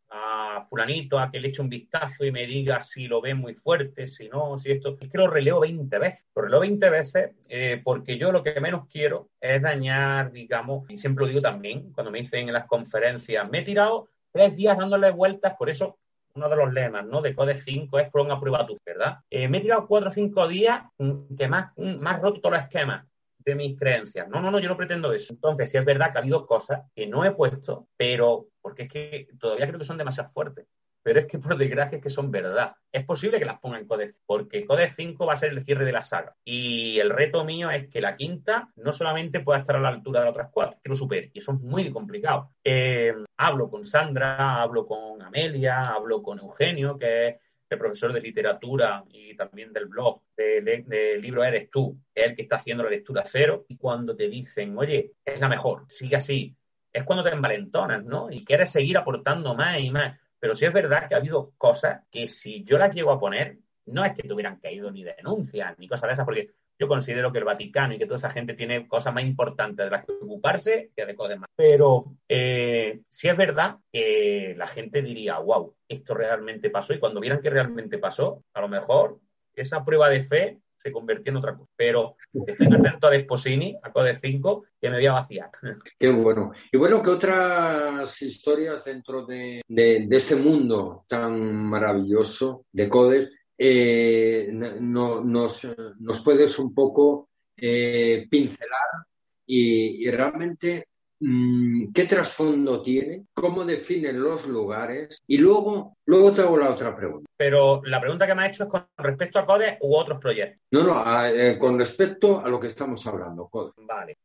[0.63, 4.07] fulanito a que le eche un vistazo y me diga si lo ve muy fuerte,
[4.07, 4.97] si no, si esto.
[5.01, 6.27] Es que lo releo 20 veces.
[6.35, 10.99] Lo releo 20 veces eh, porque yo lo que menos quiero es dañar, digamos, y
[10.99, 14.77] siempre lo digo también, cuando me dicen en las conferencias, me he tirado tres días
[14.77, 15.99] dándole vueltas, por eso
[16.35, 17.23] uno de los lemas, ¿no?
[17.23, 19.19] De Code 5 es prueba a prueba tu, ¿verdad?
[19.31, 22.57] Eh, me he tirado cuatro o cinco días mm, que más, mm, más roto todos
[22.57, 23.07] los esquemas
[23.47, 24.29] de mis creencias.
[24.29, 25.33] No, no, no, yo no pretendo eso.
[25.33, 28.93] Entonces, sí es verdad que ha habido cosas que no he puesto, pero porque es
[28.93, 30.67] que todavía creo que son demasiado fuertes.
[31.05, 32.75] Pero es que por desgracia es que son verdad.
[32.91, 35.85] Es posible que las ponga en Code porque Code 5 va a ser el cierre
[35.85, 36.35] de la saga.
[36.45, 40.19] Y el reto mío es que la quinta no solamente pueda estar a la altura
[40.19, 41.31] de las otras cuatro, que lo supere.
[41.33, 42.51] Y eso es muy complicado.
[42.65, 47.37] Eh, hablo con Sandra, hablo con Amelia, hablo con Eugenio, que es
[47.69, 52.43] el profesor de literatura y también del blog del, libro Eres tú, es el que
[52.43, 56.57] está haciendo la lectura cero, y cuando te dicen, oye, es la mejor, sigue así,
[56.93, 58.31] es cuando te envalentonas, ¿no?
[58.31, 60.19] Y quieres seguir aportando más y más.
[60.39, 63.59] Pero sí es verdad que ha habido cosas que si yo las llego a poner,
[63.87, 67.33] no es que te hubieran caído ni denuncias ni cosas de esas, porque yo considero
[67.33, 70.13] que el Vaticano y que toda esa gente tiene cosas más importantes de las que
[70.13, 71.49] ocuparse que de cosas más.
[71.57, 76.93] Pero eh, sí es verdad que la gente diría, wow, esto realmente pasó.
[76.93, 79.19] Y cuando vieran que realmente pasó, a lo mejor
[79.55, 81.71] esa prueba de fe se convirtió en otra cosa.
[81.77, 85.51] Pero estoy atento a Desposini, a Code 5, que me voy a vaciar.
[85.99, 86.53] Qué bueno.
[86.71, 94.51] Y bueno, ¿qué otras historias dentro de, de este mundo tan maravilloso de Codes eh,
[94.53, 95.67] no, nos,
[95.99, 99.07] nos, puedes un poco eh, pincelar
[99.47, 100.89] y, realmente
[101.21, 106.95] mm, qué trasfondo tiene, cómo definen los lugares y luego, luego te hago la otra
[106.95, 107.31] pregunta.
[107.35, 110.61] Pero la pregunta que me ha hecho es con respecto a CODE u otros proyectos.
[110.73, 113.73] No, no, eh, con respecto a lo que estamos hablando, CODE.
[113.87, 114.19] Vale.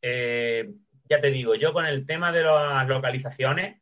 [1.09, 3.81] ya te digo, yo con el tema de las localizaciones,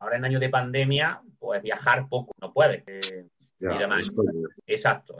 [0.00, 2.84] ahora en año de pandemia, pues viajar poco, no puede
[4.66, 5.16] Exacto.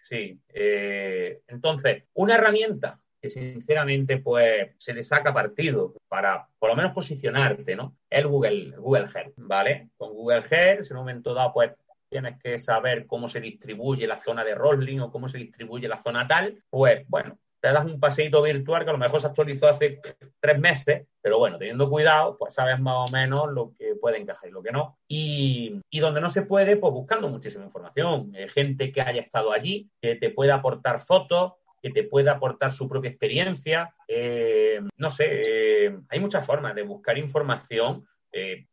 [0.00, 0.38] Sí.
[0.48, 6.92] Eh, entonces, una herramienta que sinceramente pues se le saca partido para por lo menos
[6.92, 7.96] posicionarte, ¿no?
[8.10, 9.88] El Google, Google Earth, ¿vale?
[9.96, 11.72] Con Google Earth, en un momento dado, pues
[12.10, 16.02] tienes que saber cómo se distribuye la zona de rolling o cómo se distribuye la
[16.02, 19.66] zona tal, pues bueno, te das un paseíto virtual que a lo mejor se actualizó
[19.66, 19.98] hace
[20.38, 24.50] tres meses, pero bueno, teniendo cuidado, pues sabes más o menos lo que puede encajar
[24.50, 24.98] y lo que no.
[25.08, 28.30] Y, donde no se puede, pues buscando muchísima información.
[28.34, 32.70] Eh, gente que haya estado allí, que te pueda aportar fotos, que te pueda aportar
[32.70, 33.94] su propia experiencia.
[34.08, 38.06] Eh, no sé, eh, hay muchas formas de buscar información.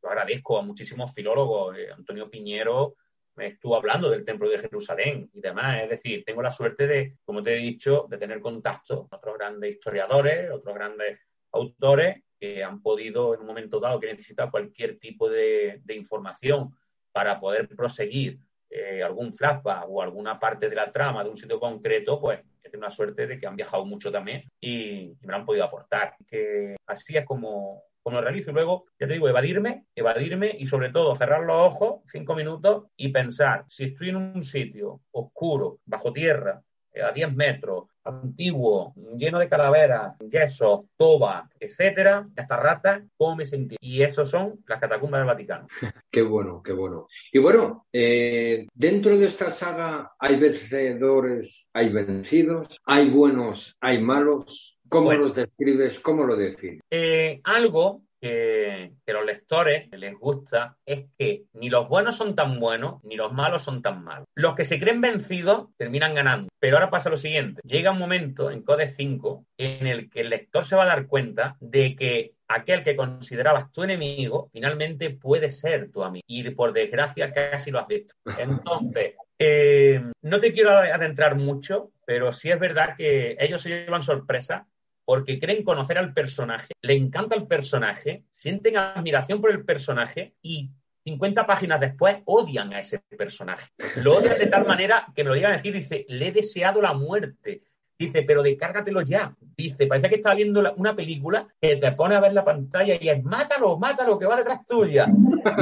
[0.01, 2.95] lo agradezco a muchísimos filólogos, Antonio Piñero,
[3.37, 5.83] estuvo hablando del Templo de Jerusalén y demás.
[5.83, 9.37] Es decir, tengo la suerte de, como te he dicho, de tener contacto con otros
[9.37, 11.19] grandes historiadores, otros grandes
[11.51, 16.75] autores que han podido en un momento dado que necesitan cualquier tipo de, información
[17.11, 18.39] para poder proseguir
[18.69, 22.39] eh, algún flashback o alguna parte de la trama de un sitio concreto, pues
[22.71, 25.65] tengo la suerte de que han viajado mucho también y, y me lo han podido
[25.65, 26.15] aportar.
[26.25, 30.65] Que así es como, como lo realizo y luego, ya te digo, evadirme, evadirme y
[30.65, 35.79] sobre todo cerrar los ojos cinco minutos y pensar, si estoy en un sitio oscuro,
[35.85, 36.61] bajo tierra,
[36.93, 43.45] eh, a 10 metros, antiguo, lleno de calaveras, yesos, toba, etcétera, hasta ratas, ¿cómo me
[43.45, 43.77] sentí?
[43.79, 45.67] Y esos son las catacumbas del Vaticano.
[46.11, 47.07] qué bueno, qué bueno.
[47.31, 54.80] Y bueno, eh, dentro de esta saga hay vencedores, hay vencidos, hay buenos, hay malos.
[54.91, 56.01] ¿Cómo los describes?
[56.01, 56.81] ¿Cómo lo defines?
[56.91, 62.59] Eh, algo que, que, los lectores les gusta es que ni los buenos son tan
[62.59, 64.25] buenos, ni los malos son tan malos.
[64.35, 66.49] Los que se creen vencidos terminan ganando.
[66.59, 67.61] Pero ahora pasa lo siguiente.
[67.63, 71.07] Llega un momento en Code 5 en el que el lector se va a dar
[71.07, 76.25] cuenta de que aquel que considerabas tu enemigo finalmente puede ser tu amigo.
[76.27, 78.13] Y por desgracia casi lo has visto.
[78.37, 84.03] Entonces, eh, no te quiero adentrar mucho, pero sí es verdad que ellos se llevan
[84.03, 84.67] sorpresa
[85.05, 90.69] porque creen conocer al personaje, le encanta el personaje, sienten admiración por el personaje y
[91.03, 93.69] 50 páginas después odian a ese personaje.
[93.97, 96.81] Lo odian de tal manera que me lo llegan a decir, dice, le he deseado
[96.81, 97.63] la muerte.
[97.97, 99.35] Dice, pero descárgatelo ya.
[99.39, 103.09] Dice, parece que está viendo una película que te pone a ver la pantalla y
[103.09, 105.07] es, mátalo, mátalo, que va detrás tuya.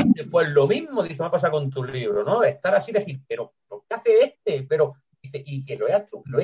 [0.05, 2.43] Dice, pues lo mismo, dice, me ha pasado con tu libro, ¿no?
[2.43, 4.63] Estar así, decir, pero, ¿qué hace este?
[4.63, 6.43] Pero, dice, y que lo he, lo he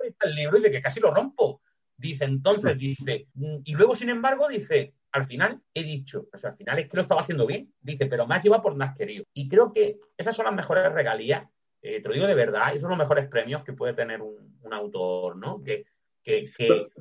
[0.00, 1.60] el libro y de que casi lo rompo.
[1.96, 3.26] Dice, entonces, dice,
[3.64, 6.96] y luego, sin embargo, dice, al final he dicho, o sea, al final es que
[6.96, 9.24] lo estaba haciendo bien, dice, pero más lleva por más querido.
[9.32, 11.48] Y creo que esas son las mejores regalías,
[11.80, 14.44] eh, te lo digo de verdad, esos son los mejores premios que puede tener un,
[14.72, 15.62] autor, ¿no?
[15.62, 15.84] Que,
[16.24, 16.50] que,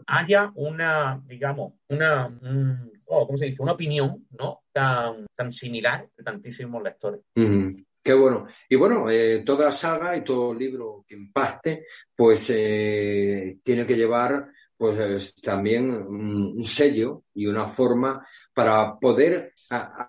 [0.06, 2.32] haya una, digamos, una,
[3.08, 3.64] oh, ¿cómo se dice?
[3.64, 4.62] Una opinión, ¿no?
[4.72, 7.22] Tan, tan similar de tantísimos lectores.
[8.06, 8.46] Qué bueno.
[8.70, 14.48] Y bueno, eh, toda saga y todo libro que impacte, pues eh, tiene que llevar
[14.78, 19.54] pues también un, sello y una forma para poder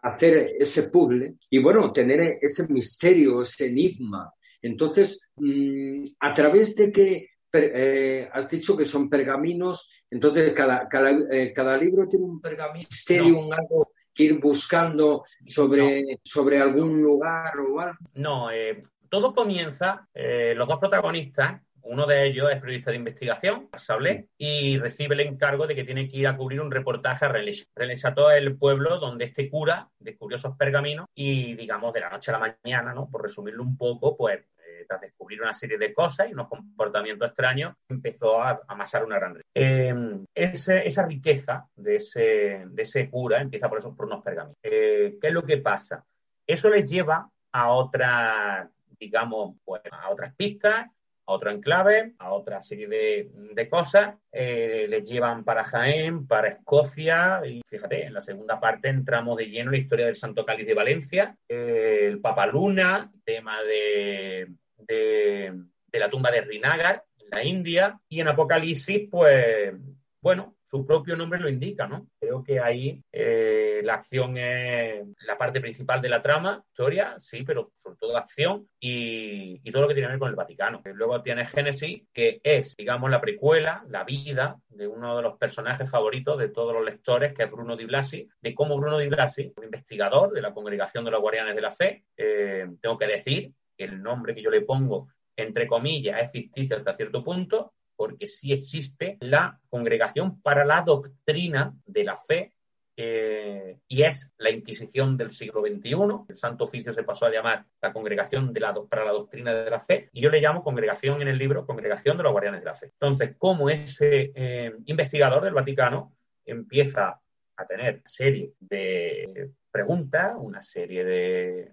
[0.02, 4.30] hacer ese puzzle y bueno, tener ese misterio, ese enigma.
[4.60, 11.78] Entonces, mm, a través de que eh, has dicho que son pergaminos, entonces cada, cada,
[11.78, 17.98] libro tiene un pergamino, misterio, un algo ir buscando sobre, sobre algún lugar o algo?
[18.14, 23.68] No, eh, todo comienza, eh, los dos protagonistas, uno de ellos es periodista de investigación,
[23.76, 27.28] Sablé, y recibe el encargo de que tiene que ir a cubrir un reportaje a
[27.28, 27.68] Relis.
[27.76, 32.10] Relis a todo el pueblo donde este cura descubrió esos pergaminos y, digamos, de la
[32.10, 33.08] noche a la mañana, ¿no?
[33.08, 34.40] Por resumirlo un poco, pues
[34.86, 39.34] tras descubrir una serie de cosas y unos comportamientos extraños, empezó a amasar una gran
[39.34, 39.50] riqueza.
[39.54, 44.56] Em, esa riqueza de ese, de ese cura empieza por, eso, por unos pergaminos.
[44.62, 46.04] Eh, ¿Qué es lo que pasa?
[46.46, 50.86] Eso les lleva a otras, digamos, pues, a otras pistas,
[51.26, 54.14] a otro enclave, a otra serie de, cosas.
[54.30, 59.46] Eh, les llevan para Jaén, para Escocia, y fíjate, en la segunda parte entramos de
[59.46, 64.48] lleno en la historia del Santo Cáliz de Valencia, eh, el Papa Luna, tema de
[64.86, 65.52] de,
[65.92, 69.74] la tumba de Rinagar, en la India, y en Apocalipsis, pues,
[70.20, 72.08] bueno, su propio nombre lo indica, ¿no?
[72.18, 77.44] Creo que ahí eh, la acción es la parte principal de la trama, historia, sí,
[77.44, 80.82] pero sobre todo acción y, todo lo que tiene que ver con el Vaticano.
[80.84, 85.88] Luego tiene Génesis, que es, digamos, la precuela, la vida de uno de los personajes
[85.88, 89.52] favoritos de todos los lectores, que es Bruno Di Blasi, de cómo Bruno Di Blasi,
[89.56, 93.52] un investigador de la Congregación de los Guardianes de la Fe, eh, tengo que decir
[93.78, 98.52] el nombre que yo le pongo, entre comillas, es ficticio hasta cierto punto, porque sí
[98.52, 102.52] existe la Congregación para la Doctrina de la Fe,
[102.98, 105.94] eh, y es la Inquisición del siglo XXI.
[106.28, 109.70] El Santo Oficio se pasó a llamar la Congregación de la, para la Doctrina de
[109.70, 112.66] la Fe, y yo le llamo Congregación en el libro, Congregación de los Guardianes de
[112.66, 112.86] la Fe.
[112.86, 117.20] Entonces, como ese eh, investigador del Vaticano empieza
[117.56, 121.72] a tener serie de preguntas, una serie de,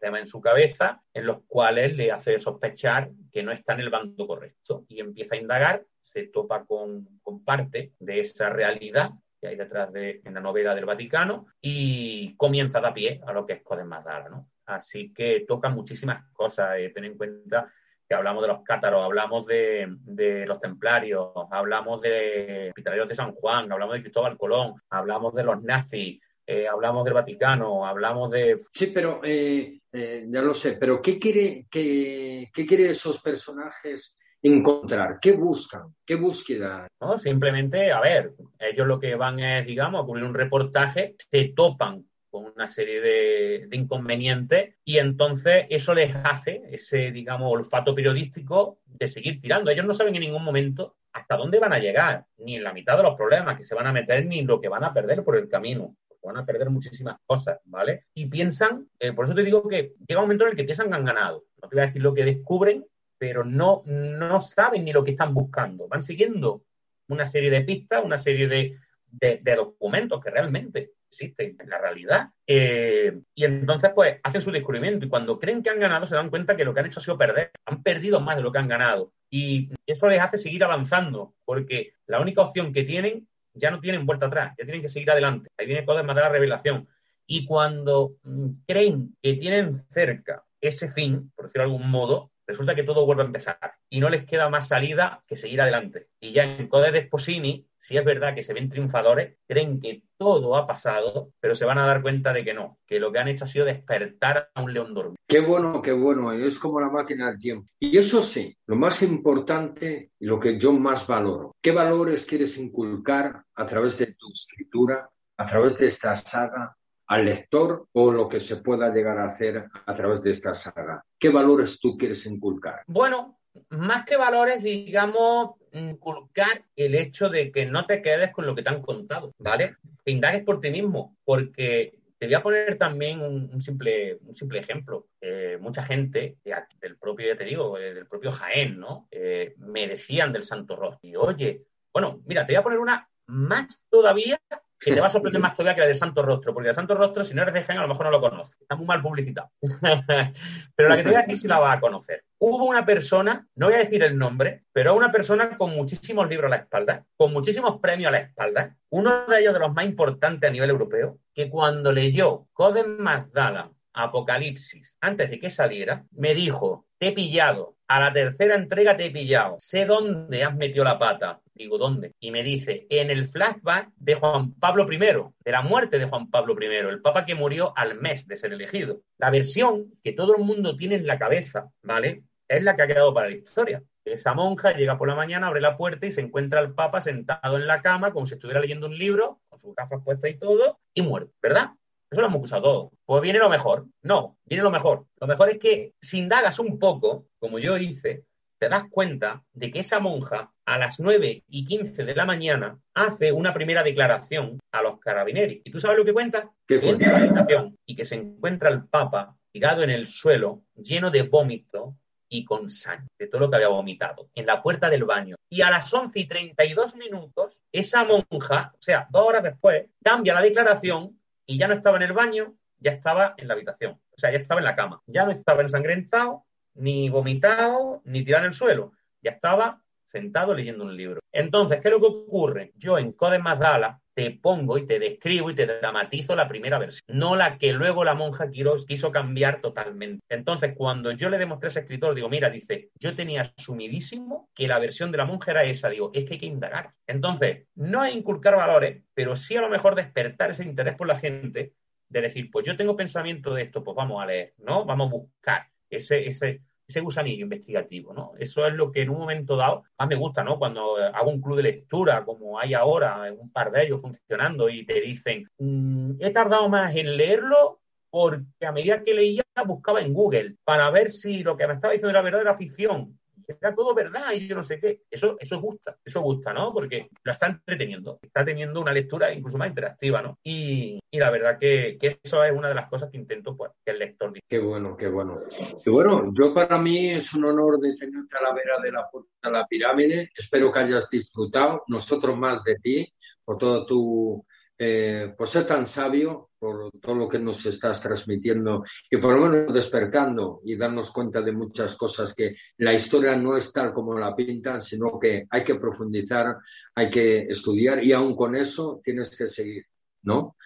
[0.00, 3.90] temas en su cabeza en los cuales le hace sospechar que no está en el
[3.90, 7.08] bando correcto y empieza a indagar, se topa con,
[7.44, 9.10] parte de esa realidad
[9.40, 13.32] que hay detrás de en la novela del Vaticano y comienza a dar pie a
[13.32, 14.42] lo que es Codes Dara, ¿no?
[14.64, 17.72] Así que toca muchísimas cosas, eh, ten en cuenta
[18.08, 23.70] que hablamos de los cátaros, hablamos de, los templarios, hablamos de hospitalarios de San Juan,
[23.72, 28.56] hablamos de Cristóbal Colón, hablamos de los nazis, eh, hablamos del Vaticano, hablamos de...
[28.72, 34.14] Sí, pero eh, eh, ya lo sé, pero ¿qué quiere, qué, qué quiere esos personajes
[34.40, 35.18] encontrar?
[35.20, 35.94] ¿Qué buscan?
[36.04, 36.86] ¿Qué búsqueda?
[37.00, 41.52] No, simplemente, a ver, ellos lo que van es, digamos, a cubrir un reportaje, se
[41.56, 42.04] topan
[42.36, 49.08] con una serie de, inconvenientes y entonces eso les hace ese, digamos, olfato periodístico de
[49.08, 49.70] seguir tirando.
[49.70, 52.96] Ellos no saben en ningún momento hasta dónde van a llegar, ni en la mitad
[52.96, 55.36] de los problemas que se van a meter, ni lo que van a perder por
[55.36, 58.06] el camino van a perder muchísimas cosas, ¿vale?
[58.12, 60.88] Y piensan, eh, por eso te digo que llega un momento en el que piensan
[60.88, 61.44] que han ganado.
[61.62, 62.84] No te voy a decir lo que descubren,
[63.16, 65.88] pero no, no saben ni lo que están buscando.
[65.88, 66.64] Van siguiendo
[67.08, 68.76] una serie de pistas, una serie de,
[69.10, 72.30] de, documentos que realmente existen en la realidad.
[72.46, 76.30] Eh, y entonces, pues, hacen su descubrimiento y cuando creen que han ganado, se dan
[76.30, 77.50] cuenta que lo que han hecho ha sido perder.
[77.64, 79.12] Han perdido más de lo que han ganado.
[79.30, 84.06] Y eso les hace seguir avanzando, porque la única opción que tienen, ya no tienen
[84.06, 85.48] vuelta atrás, ya tienen que seguir adelante.
[85.56, 86.88] Ahí viene de la revelación.
[87.26, 92.74] Y cuando mm, creen que tienen cerca ese fin, por decirlo de algún modo, resulta
[92.74, 96.06] que todo vuelve a empezar y no les queda más salida que seguir adelante.
[96.20, 100.02] Y ya en Code de Sposini, si es verdad que se ven triunfadores, creen que
[100.16, 103.18] todo ha pasado, pero se van a dar cuenta de que no, que lo que
[103.18, 105.16] han hecho ha sido despertar a un león dormido.
[105.28, 107.68] Qué bueno, qué bueno, es como la máquina del tiempo.
[107.78, 112.58] Y eso sí, lo más importante y lo que yo más valoro, ¿qué valores quieres
[112.58, 116.76] inculcar a través de tu escritura, a través de esta saga,
[117.06, 121.04] al lector o lo que se pueda llegar a hacer a través de esta saga?
[121.18, 122.82] ¿Qué valores tú quieres inculcar?
[122.86, 123.38] Bueno,
[123.70, 128.62] más que valores, digamos, inculcar el hecho de que no te quedes con lo que
[128.62, 129.76] te han contado, ¿vale?
[130.04, 134.58] Que indagues por ti mismo, porque te voy a poner también un, simple, un simple
[134.58, 135.08] ejemplo.
[135.20, 136.38] Eh, mucha gente,
[136.80, 139.08] del propio, ya te digo, eh, del propio Jaén, ¿no?
[139.10, 141.20] Eh, me decían del Santo Rostro.
[141.20, 144.40] Oye, bueno, mira, te voy a poner una más todavía
[144.78, 146.74] que te va a sorprender más todavía que la de Santo Rostro, porque la de
[146.74, 148.56] Santo Rostro, si no eres de Jaén, a lo mejor no lo conoces.
[148.60, 149.50] Está muy mal publicitado.
[150.74, 152.24] pero la que te voy a decir sí la vas a conocer.
[152.38, 156.52] Hubo una persona, no voy a decir el nombre, pero una persona con muchísimos libros
[156.52, 159.84] a la espalda, con muchísimos premios a la espalda, uno de ellos de los más
[159.84, 166.34] importantes a nivel europeo, que cuando leyó Coden Magdala, Apocalipsis, antes de que saliera, me
[166.34, 169.56] dijo, te he pillado, a la tercera entrega te he pillado.
[169.58, 171.40] Sé dónde has metido la pata.
[171.54, 172.12] Digo, ¿dónde?
[172.20, 176.30] Y me dice, en el flashback de Juan Pablo I, de la muerte de Juan
[176.30, 179.00] Pablo I, el papa que murió al mes de ser elegido.
[179.18, 182.24] La versión que todo el mundo tiene en la cabeza, ¿vale?
[182.48, 183.82] Es la que ha quedado para la historia.
[184.04, 187.56] Esa monja llega por la mañana, abre la puerta y se encuentra al papa sentado
[187.56, 190.78] en la cama, como si estuviera leyendo un libro, con sus gafas puestas y todo,
[190.94, 191.70] y muerto, ¿verdad?
[192.10, 192.92] Eso lo hemos usado todo.
[193.04, 193.86] Pues viene lo mejor.
[194.02, 195.06] No, viene lo mejor.
[195.20, 198.24] Lo mejor es que si indagas un poco, como yo hice,
[198.58, 202.78] te das cuenta de que esa monja a las 9 y 15 de la mañana
[202.94, 205.56] hace una primera declaración a los carabineros.
[205.64, 206.50] ¿Y tú sabes lo que cuenta?
[206.66, 211.10] Que entra la habitación y que se encuentra el Papa tirado en el suelo, lleno
[211.10, 211.96] de vómito
[212.28, 215.36] y con sangre, de todo lo que había vomitado, en la puerta del baño.
[215.48, 220.34] Y a las 11 y 32 minutos, esa monja, o sea, dos horas después, cambia
[220.34, 221.15] la declaración
[221.46, 223.92] y ya no estaba en el baño, ya estaba en la habitación.
[223.92, 225.02] O sea, ya estaba en la cama.
[225.06, 226.44] Ya no estaba ensangrentado,
[226.74, 228.92] ni vomitado, ni tirado en el suelo.
[229.22, 231.20] Ya estaba sentado leyendo un libro.
[231.32, 232.72] Entonces, ¿qué es lo que ocurre?
[232.76, 237.04] Yo en Code Mazdala te pongo y te describo y te dramatizo la primera versión,
[237.08, 240.24] no la que luego la monja quiso cambiar totalmente.
[240.30, 244.68] Entonces, cuando yo le demostré a ese escritor, digo, mira, dice, yo tenía asumidísimo que
[244.68, 246.94] la versión de la monja era esa, digo, es que hay que indagar.
[247.06, 251.18] Entonces, no hay inculcar valores, pero sí a lo mejor despertar ese interés por la
[251.18, 251.74] gente
[252.08, 254.86] de decir, pues yo tengo pensamiento de esto, pues vamos a leer, ¿no?
[254.86, 258.32] Vamos a buscar ese, ese, ese gusanillo investigativo, ¿no?
[258.38, 260.58] Eso es lo que en un momento dado más me gusta, ¿no?
[260.58, 264.86] Cuando hago un club de lectura, como hay ahora, un par de ellos funcionando, y
[264.86, 267.80] te dicen, mm, he tardado más en leerlo
[268.10, 271.92] porque a medida que leía buscaba en Google para ver si lo que me estaba
[271.92, 273.18] diciendo era verdad era ficción
[273.48, 275.02] era todo verdad y yo no sé qué.
[275.10, 276.72] Eso, eso gusta, eso gusta, ¿no?
[276.72, 280.34] Porque lo está entreteniendo, está teniendo una lectura incluso más interactiva, ¿no?
[280.42, 283.72] Y, y la verdad que, que, eso es una de las cosas que intento pues,
[283.84, 284.46] que el lector diga.
[284.48, 285.40] Qué bueno, qué bueno.
[285.84, 289.08] Y bueno, yo para mí es un honor de tenerte a la vera de la
[289.10, 290.30] puerta de la pirámide.
[290.36, 293.12] Espero que hayas disfrutado, nosotros más de ti,
[293.44, 294.46] por todo tu
[294.78, 299.48] eh, por ser tan sabio, por todo lo que nos estás transmitiendo y por lo
[299.48, 304.18] menos despertando y darnos cuenta de muchas cosas que la historia no es tal como
[304.18, 306.56] la pintan, sino que hay que profundizar,
[306.94, 309.84] hay que estudiar y aún con eso tienes que seguir,
[310.22, 310.56] ¿no?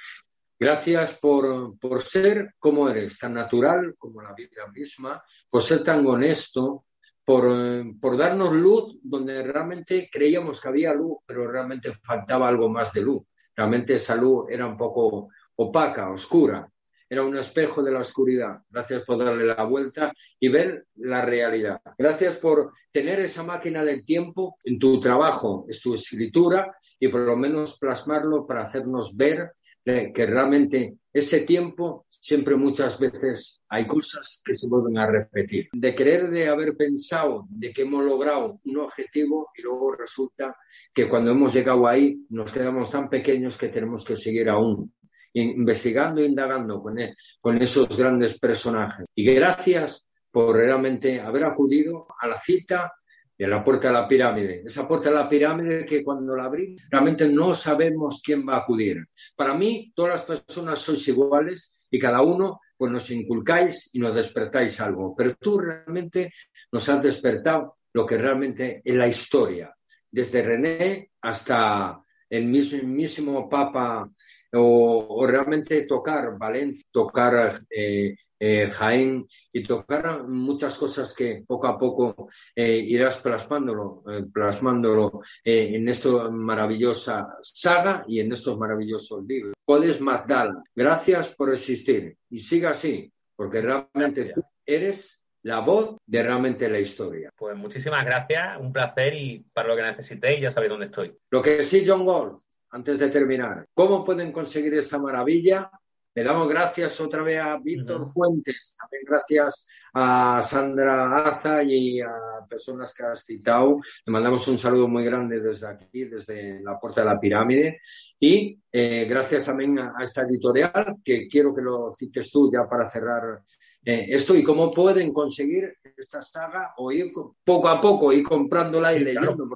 [0.62, 6.06] Gracias por, por ser como eres, tan natural como la vida misma, por ser tan
[6.06, 6.84] honesto,
[7.24, 7.50] por,
[7.98, 13.00] por, darnos luz donde realmente creíamos que había luz, pero realmente faltaba algo más de
[13.00, 13.22] luz.
[13.56, 15.30] Realmente esa luz era un poco
[15.62, 16.66] opaca, oscura,
[17.08, 18.60] era un espejo de la oscuridad.
[18.70, 21.80] Gracias por darle la vuelta y ver la realidad.
[21.98, 27.20] Gracias por tener esa máquina del tiempo en tu trabajo, en tu escritura y por
[27.22, 29.52] lo menos plasmarlo para hacernos ver
[29.84, 35.68] que realmente ese tiempo siempre muchas veces hay cosas que se vuelven a repetir.
[35.72, 40.56] De creer de haber pensado de que hemos logrado un objetivo y luego resulta
[40.94, 44.92] que cuando hemos llegado ahí nos quedamos tan pequeños que tenemos que seguir aún
[45.34, 49.06] investigando e indagando con, e, con esos grandes personajes.
[49.14, 52.92] Y gracias por realmente haber acudido a la cita
[53.36, 54.62] de la puerta de la pirámide.
[54.66, 58.58] Esa puerta de la pirámide que cuando la abrí realmente no sabemos quién va a
[58.58, 59.06] acudir.
[59.34, 64.14] Para mí, todas las personas sois iguales y cada uno pues nos inculcáis y nos
[64.14, 65.14] despertáis algo.
[65.16, 66.32] Pero tú realmente
[66.70, 69.74] nos has despertado lo que realmente es la historia,
[70.10, 74.08] desde René hasta el mismísimo Papa
[74.52, 81.78] o, realmente tocar Valencia, tocar eh, eh, Jaén y tocar muchas cosas que poco a
[81.78, 89.54] poco eh, irás plasmándolo, plasmándolo en esta maravillosa saga y en estos maravillosos libros.
[89.64, 96.22] Puedes Magdala, gracias por existir y siga así, porque realmente tú eres la voz de
[96.22, 97.30] realmente la historia.
[97.36, 101.16] Pues muchísimas gracias, un placer y para lo que necesitéis ya sabéis dónde estoy.
[101.30, 102.40] Lo que sí, John Gold,
[102.70, 105.70] antes de terminar, ¿cómo pueden conseguir esta maravilla?
[106.12, 112.10] Le damos gracias otra vez a Víctor Fuentes, también gracias a Sandra Aza y a
[112.48, 113.80] personas que has citado.
[114.04, 117.80] Le mandamos un saludo muy grande desde aquí, desde la Puerta de la Pirámide.
[118.18, 122.90] Y eh, gracias también a, esta editorial, que quiero que lo cites tú ya para
[122.90, 123.42] cerrar
[123.84, 124.34] eh, esto.
[124.34, 127.12] ¿Y cómo pueden conseguir esta saga o ir
[127.44, 129.46] poco a poco, ir comprándola y leyendo?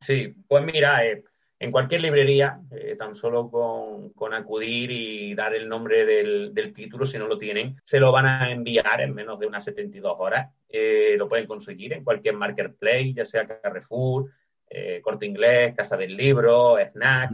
[0.00, 1.22] Sí, pues mira, eh,
[1.60, 7.18] en cualquier librería, eh, tan solo con, acudir y dar el nombre del, título, si
[7.18, 10.52] no lo tienen, se lo van a enviar en menos de unas 72 horas.
[10.68, 14.30] Eh, lo pueden conseguir en cualquier marketplace, ya sea Carrefour,
[14.70, 17.30] eh, Corte Inglés, Casa del Libro, Fnac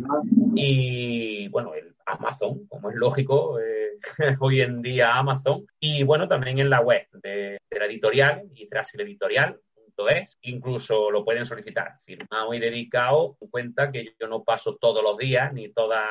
[0.54, 3.58] y, bueno, el Amazon, como es lógico,
[4.40, 5.66] hoy en día Amazon.
[5.80, 9.60] Y, bueno, también en la web de, la editorial, y el Editorial,
[10.08, 15.16] es, incluso lo pueden solicitar, firmado y dedicado, cuenta que yo no paso todos los
[15.16, 16.04] días, ni toda,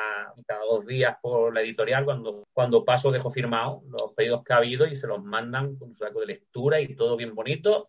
[0.46, 4.56] cada dos días por la editorial, cuando, cuando paso dejo firmado los pedidos que ha
[4.56, 7.88] habido y se los mandan con un saco de lectura y todo bien bonito.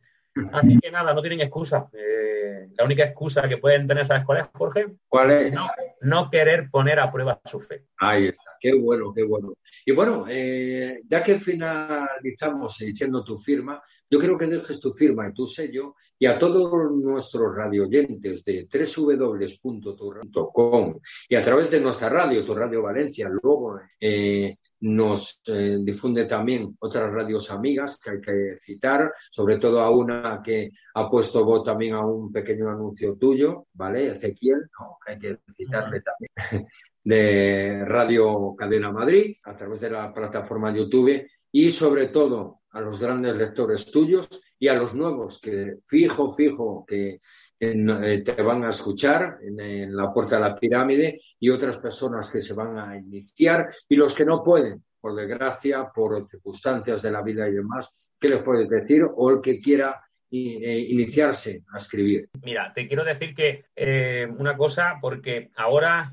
[0.52, 1.88] Así que nada, no tienen excusa.
[1.94, 4.88] Eh, la única excusa que pueden tener, ¿sabes cuál es, Jorge?
[5.08, 5.54] ¿Cuál es?
[6.02, 7.86] No, querer poner a prueba su fe.
[7.98, 9.54] Ahí está, qué bueno, qué bueno.
[9.86, 15.28] Y bueno, eh, ya que finalizamos diciendo tu firma, yo quiero que dejes tu firma
[15.28, 21.00] y tu sello y a todos nuestros radioyentes de www.turradio.com
[21.30, 26.76] y a través de nuestra radio, tu Radio Valencia, luego eh, nos eh, difunde también
[26.80, 31.64] otras radios amigas que hay que citar, sobre todo a una que ha puesto voz
[31.64, 34.14] también a un pequeño anuncio tuyo, ¿vale?
[34.14, 34.70] Ezequiel,
[35.06, 36.32] hay que citarle también,
[37.04, 41.26] de Radio Cadena Madrid, a través de la plataforma YouTube.
[41.52, 44.28] Y sobre todo a los grandes lectores tuyos
[44.60, 47.22] y a los nuevos que fijo, fijo, que
[47.58, 52.42] eh, te van a escuchar en, la puerta de la pirámide y otras personas que
[52.42, 57.22] se van a iniciar y los que no pueden, por desgracia, por circunstancias de la
[57.22, 59.06] vida y demás, ¿qué les puedes decir?
[59.16, 62.30] O el que quiera eh, iniciarse a escribir.
[62.44, 66.10] Mira, te quiero decir que eh, una cosa, porque ahora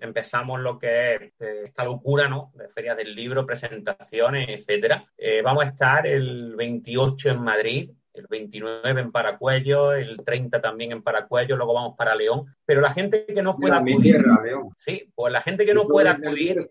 [0.00, 1.32] empezamos lo que es
[1.64, 2.52] esta locura, ¿no?
[2.54, 5.04] De ferias del libro, presentaciones, etcétera.
[5.44, 11.02] vamos a estar el 28 en Madrid, el 29 en Paracuello, el 30 también en
[11.02, 12.46] Paracuello, luego vamos para León.
[12.64, 14.22] Pero la gente que no pueda acudir.
[14.44, 14.70] León.
[14.76, 16.68] Sí, pues la gente que no pueda acudir.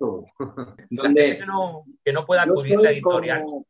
[0.89, 3.41] que no, que no pueda acudir a la editorial.
[3.41, 3.63] Eh,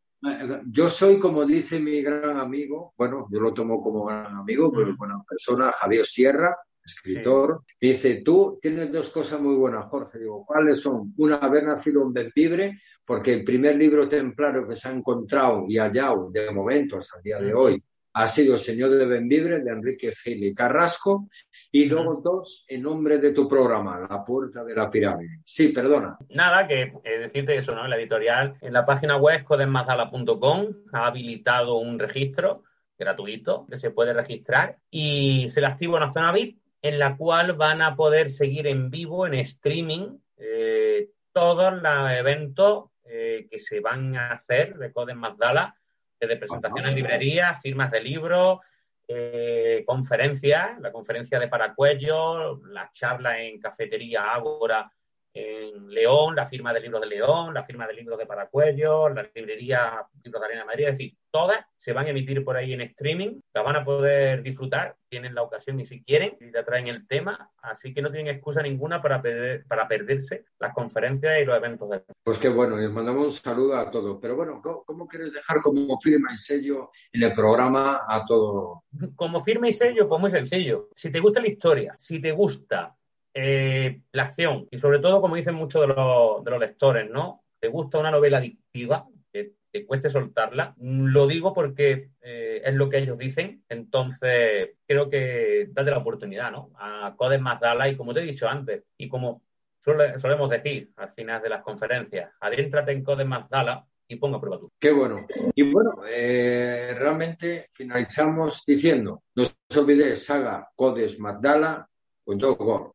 [0.66, 4.96] yo soy, como dice mi gran amigo, bueno, yo lo tomo como gran amigo, pero
[4.98, 6.58] buena persona, Javier Sierra,
[6.88, 10.20] escritor, dice, tú tienes dos cosas muy buenas, Jorge.
[10.20, 11.14] Digo, ¿cuáles son?
[11.18, 15.78] Una, haber nacido en Benvibre, porque el primer libro templario que se ha encontrado y
[15.78, 20.12] hallado de momento hasta el día de hoy ha sido Señor de Benvibre, de Enrique
[20.12, 21.30] Gil y Carrasco,
[21.72, 25.42] y luego dos, en nombre de tu programa, La Puerta de la Pirámide.
[25.44, 26.18] Sí, perdona.
[26.30, 27.88] Nada, que eh, decirte eso, ¿no?
[27.88, 32.64] La editorial, en la página web codesmazdala.com ha habilitado un registro
[32.98, 37.54] gratuito que se puede registrar y se le activa una zona VIP en la cual
[37.54, 43.80] van a poder seguir en vivo, en streaming, eh, todos los eventos eh, que se
[43.80, 45.76] van a hacer de Codes Mazdala,
[46.20, 48.60] desde presentaciones en librerías, firmas de libros,
[49.08, 54.92] eh, conferencias, la conferencia de Paracuello, las charlas en Cafetería Ágora
[55.38, 59.30] en León, la firma de libros de León, la firma de libros de Paracuello, la
[59.34, 62.82] librería Libros de Arena Madrid, es decir, todas se van a emitir por ahí en
[62.82, 66.88] streaming, las van a poder disfrutar, tienen la ocasión y si quieren, y te traen
[66.88, 69.22] el tema, así que no tienen excusa ninguna para,
[69.68, 72.02] para perderse las conferencias y los eventos de...
[72.24, 75.98] Pues qué bueno, les mandamos un saludo a todos, pero bueno, ¿cómo, quieres dejar como
[76.00, 78.84] firma y sello en el programa a todo?
[79.16, 80.90] Como firma y sello, pues muy sencillo.
[80.96, 82.97] Si te gusta la historia, si te gusta
[83.40, 87.44] eh, la acción y sobre todo, como dicen muchos de los, de los lectores, ¿no?
[87.60, 90.74] Te gusta una novela adictiva, que te cueste soltarla.
[90.80, 96.52] Lo digo porque eh, es lo que ellos dicen, entonces creo que date la oportunidad,
[96.52, 96.72] ¿no?
[96.80, 99.44] A Codes Mazdala y como te he dicho antes, y como
[99.80, 104.72] solemos decir al final de las conferencias, adéntrate en Codes Mazdala y ponga prueba tú.
[104.80, 105.28] Qué bueno.
[105.54, 111.88] Y bueno, eh, realmente finalizamos diciendo, no se olvide, saga Codes Magdala.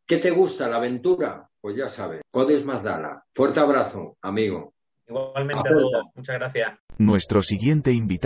[0.06, 1.48] ¿Qué te gusta la aventura?
[1.60, 3.24] Pues ya sabes, Codes Mazdala.
[3.32, 4.74] Fuerte abrazo, amigo.
[5.08, 6.04] Igualmente a todos.
[6.14, 6.78] Muchas gracias.
[6.98, 8.20] Nuestro siguiente invitado.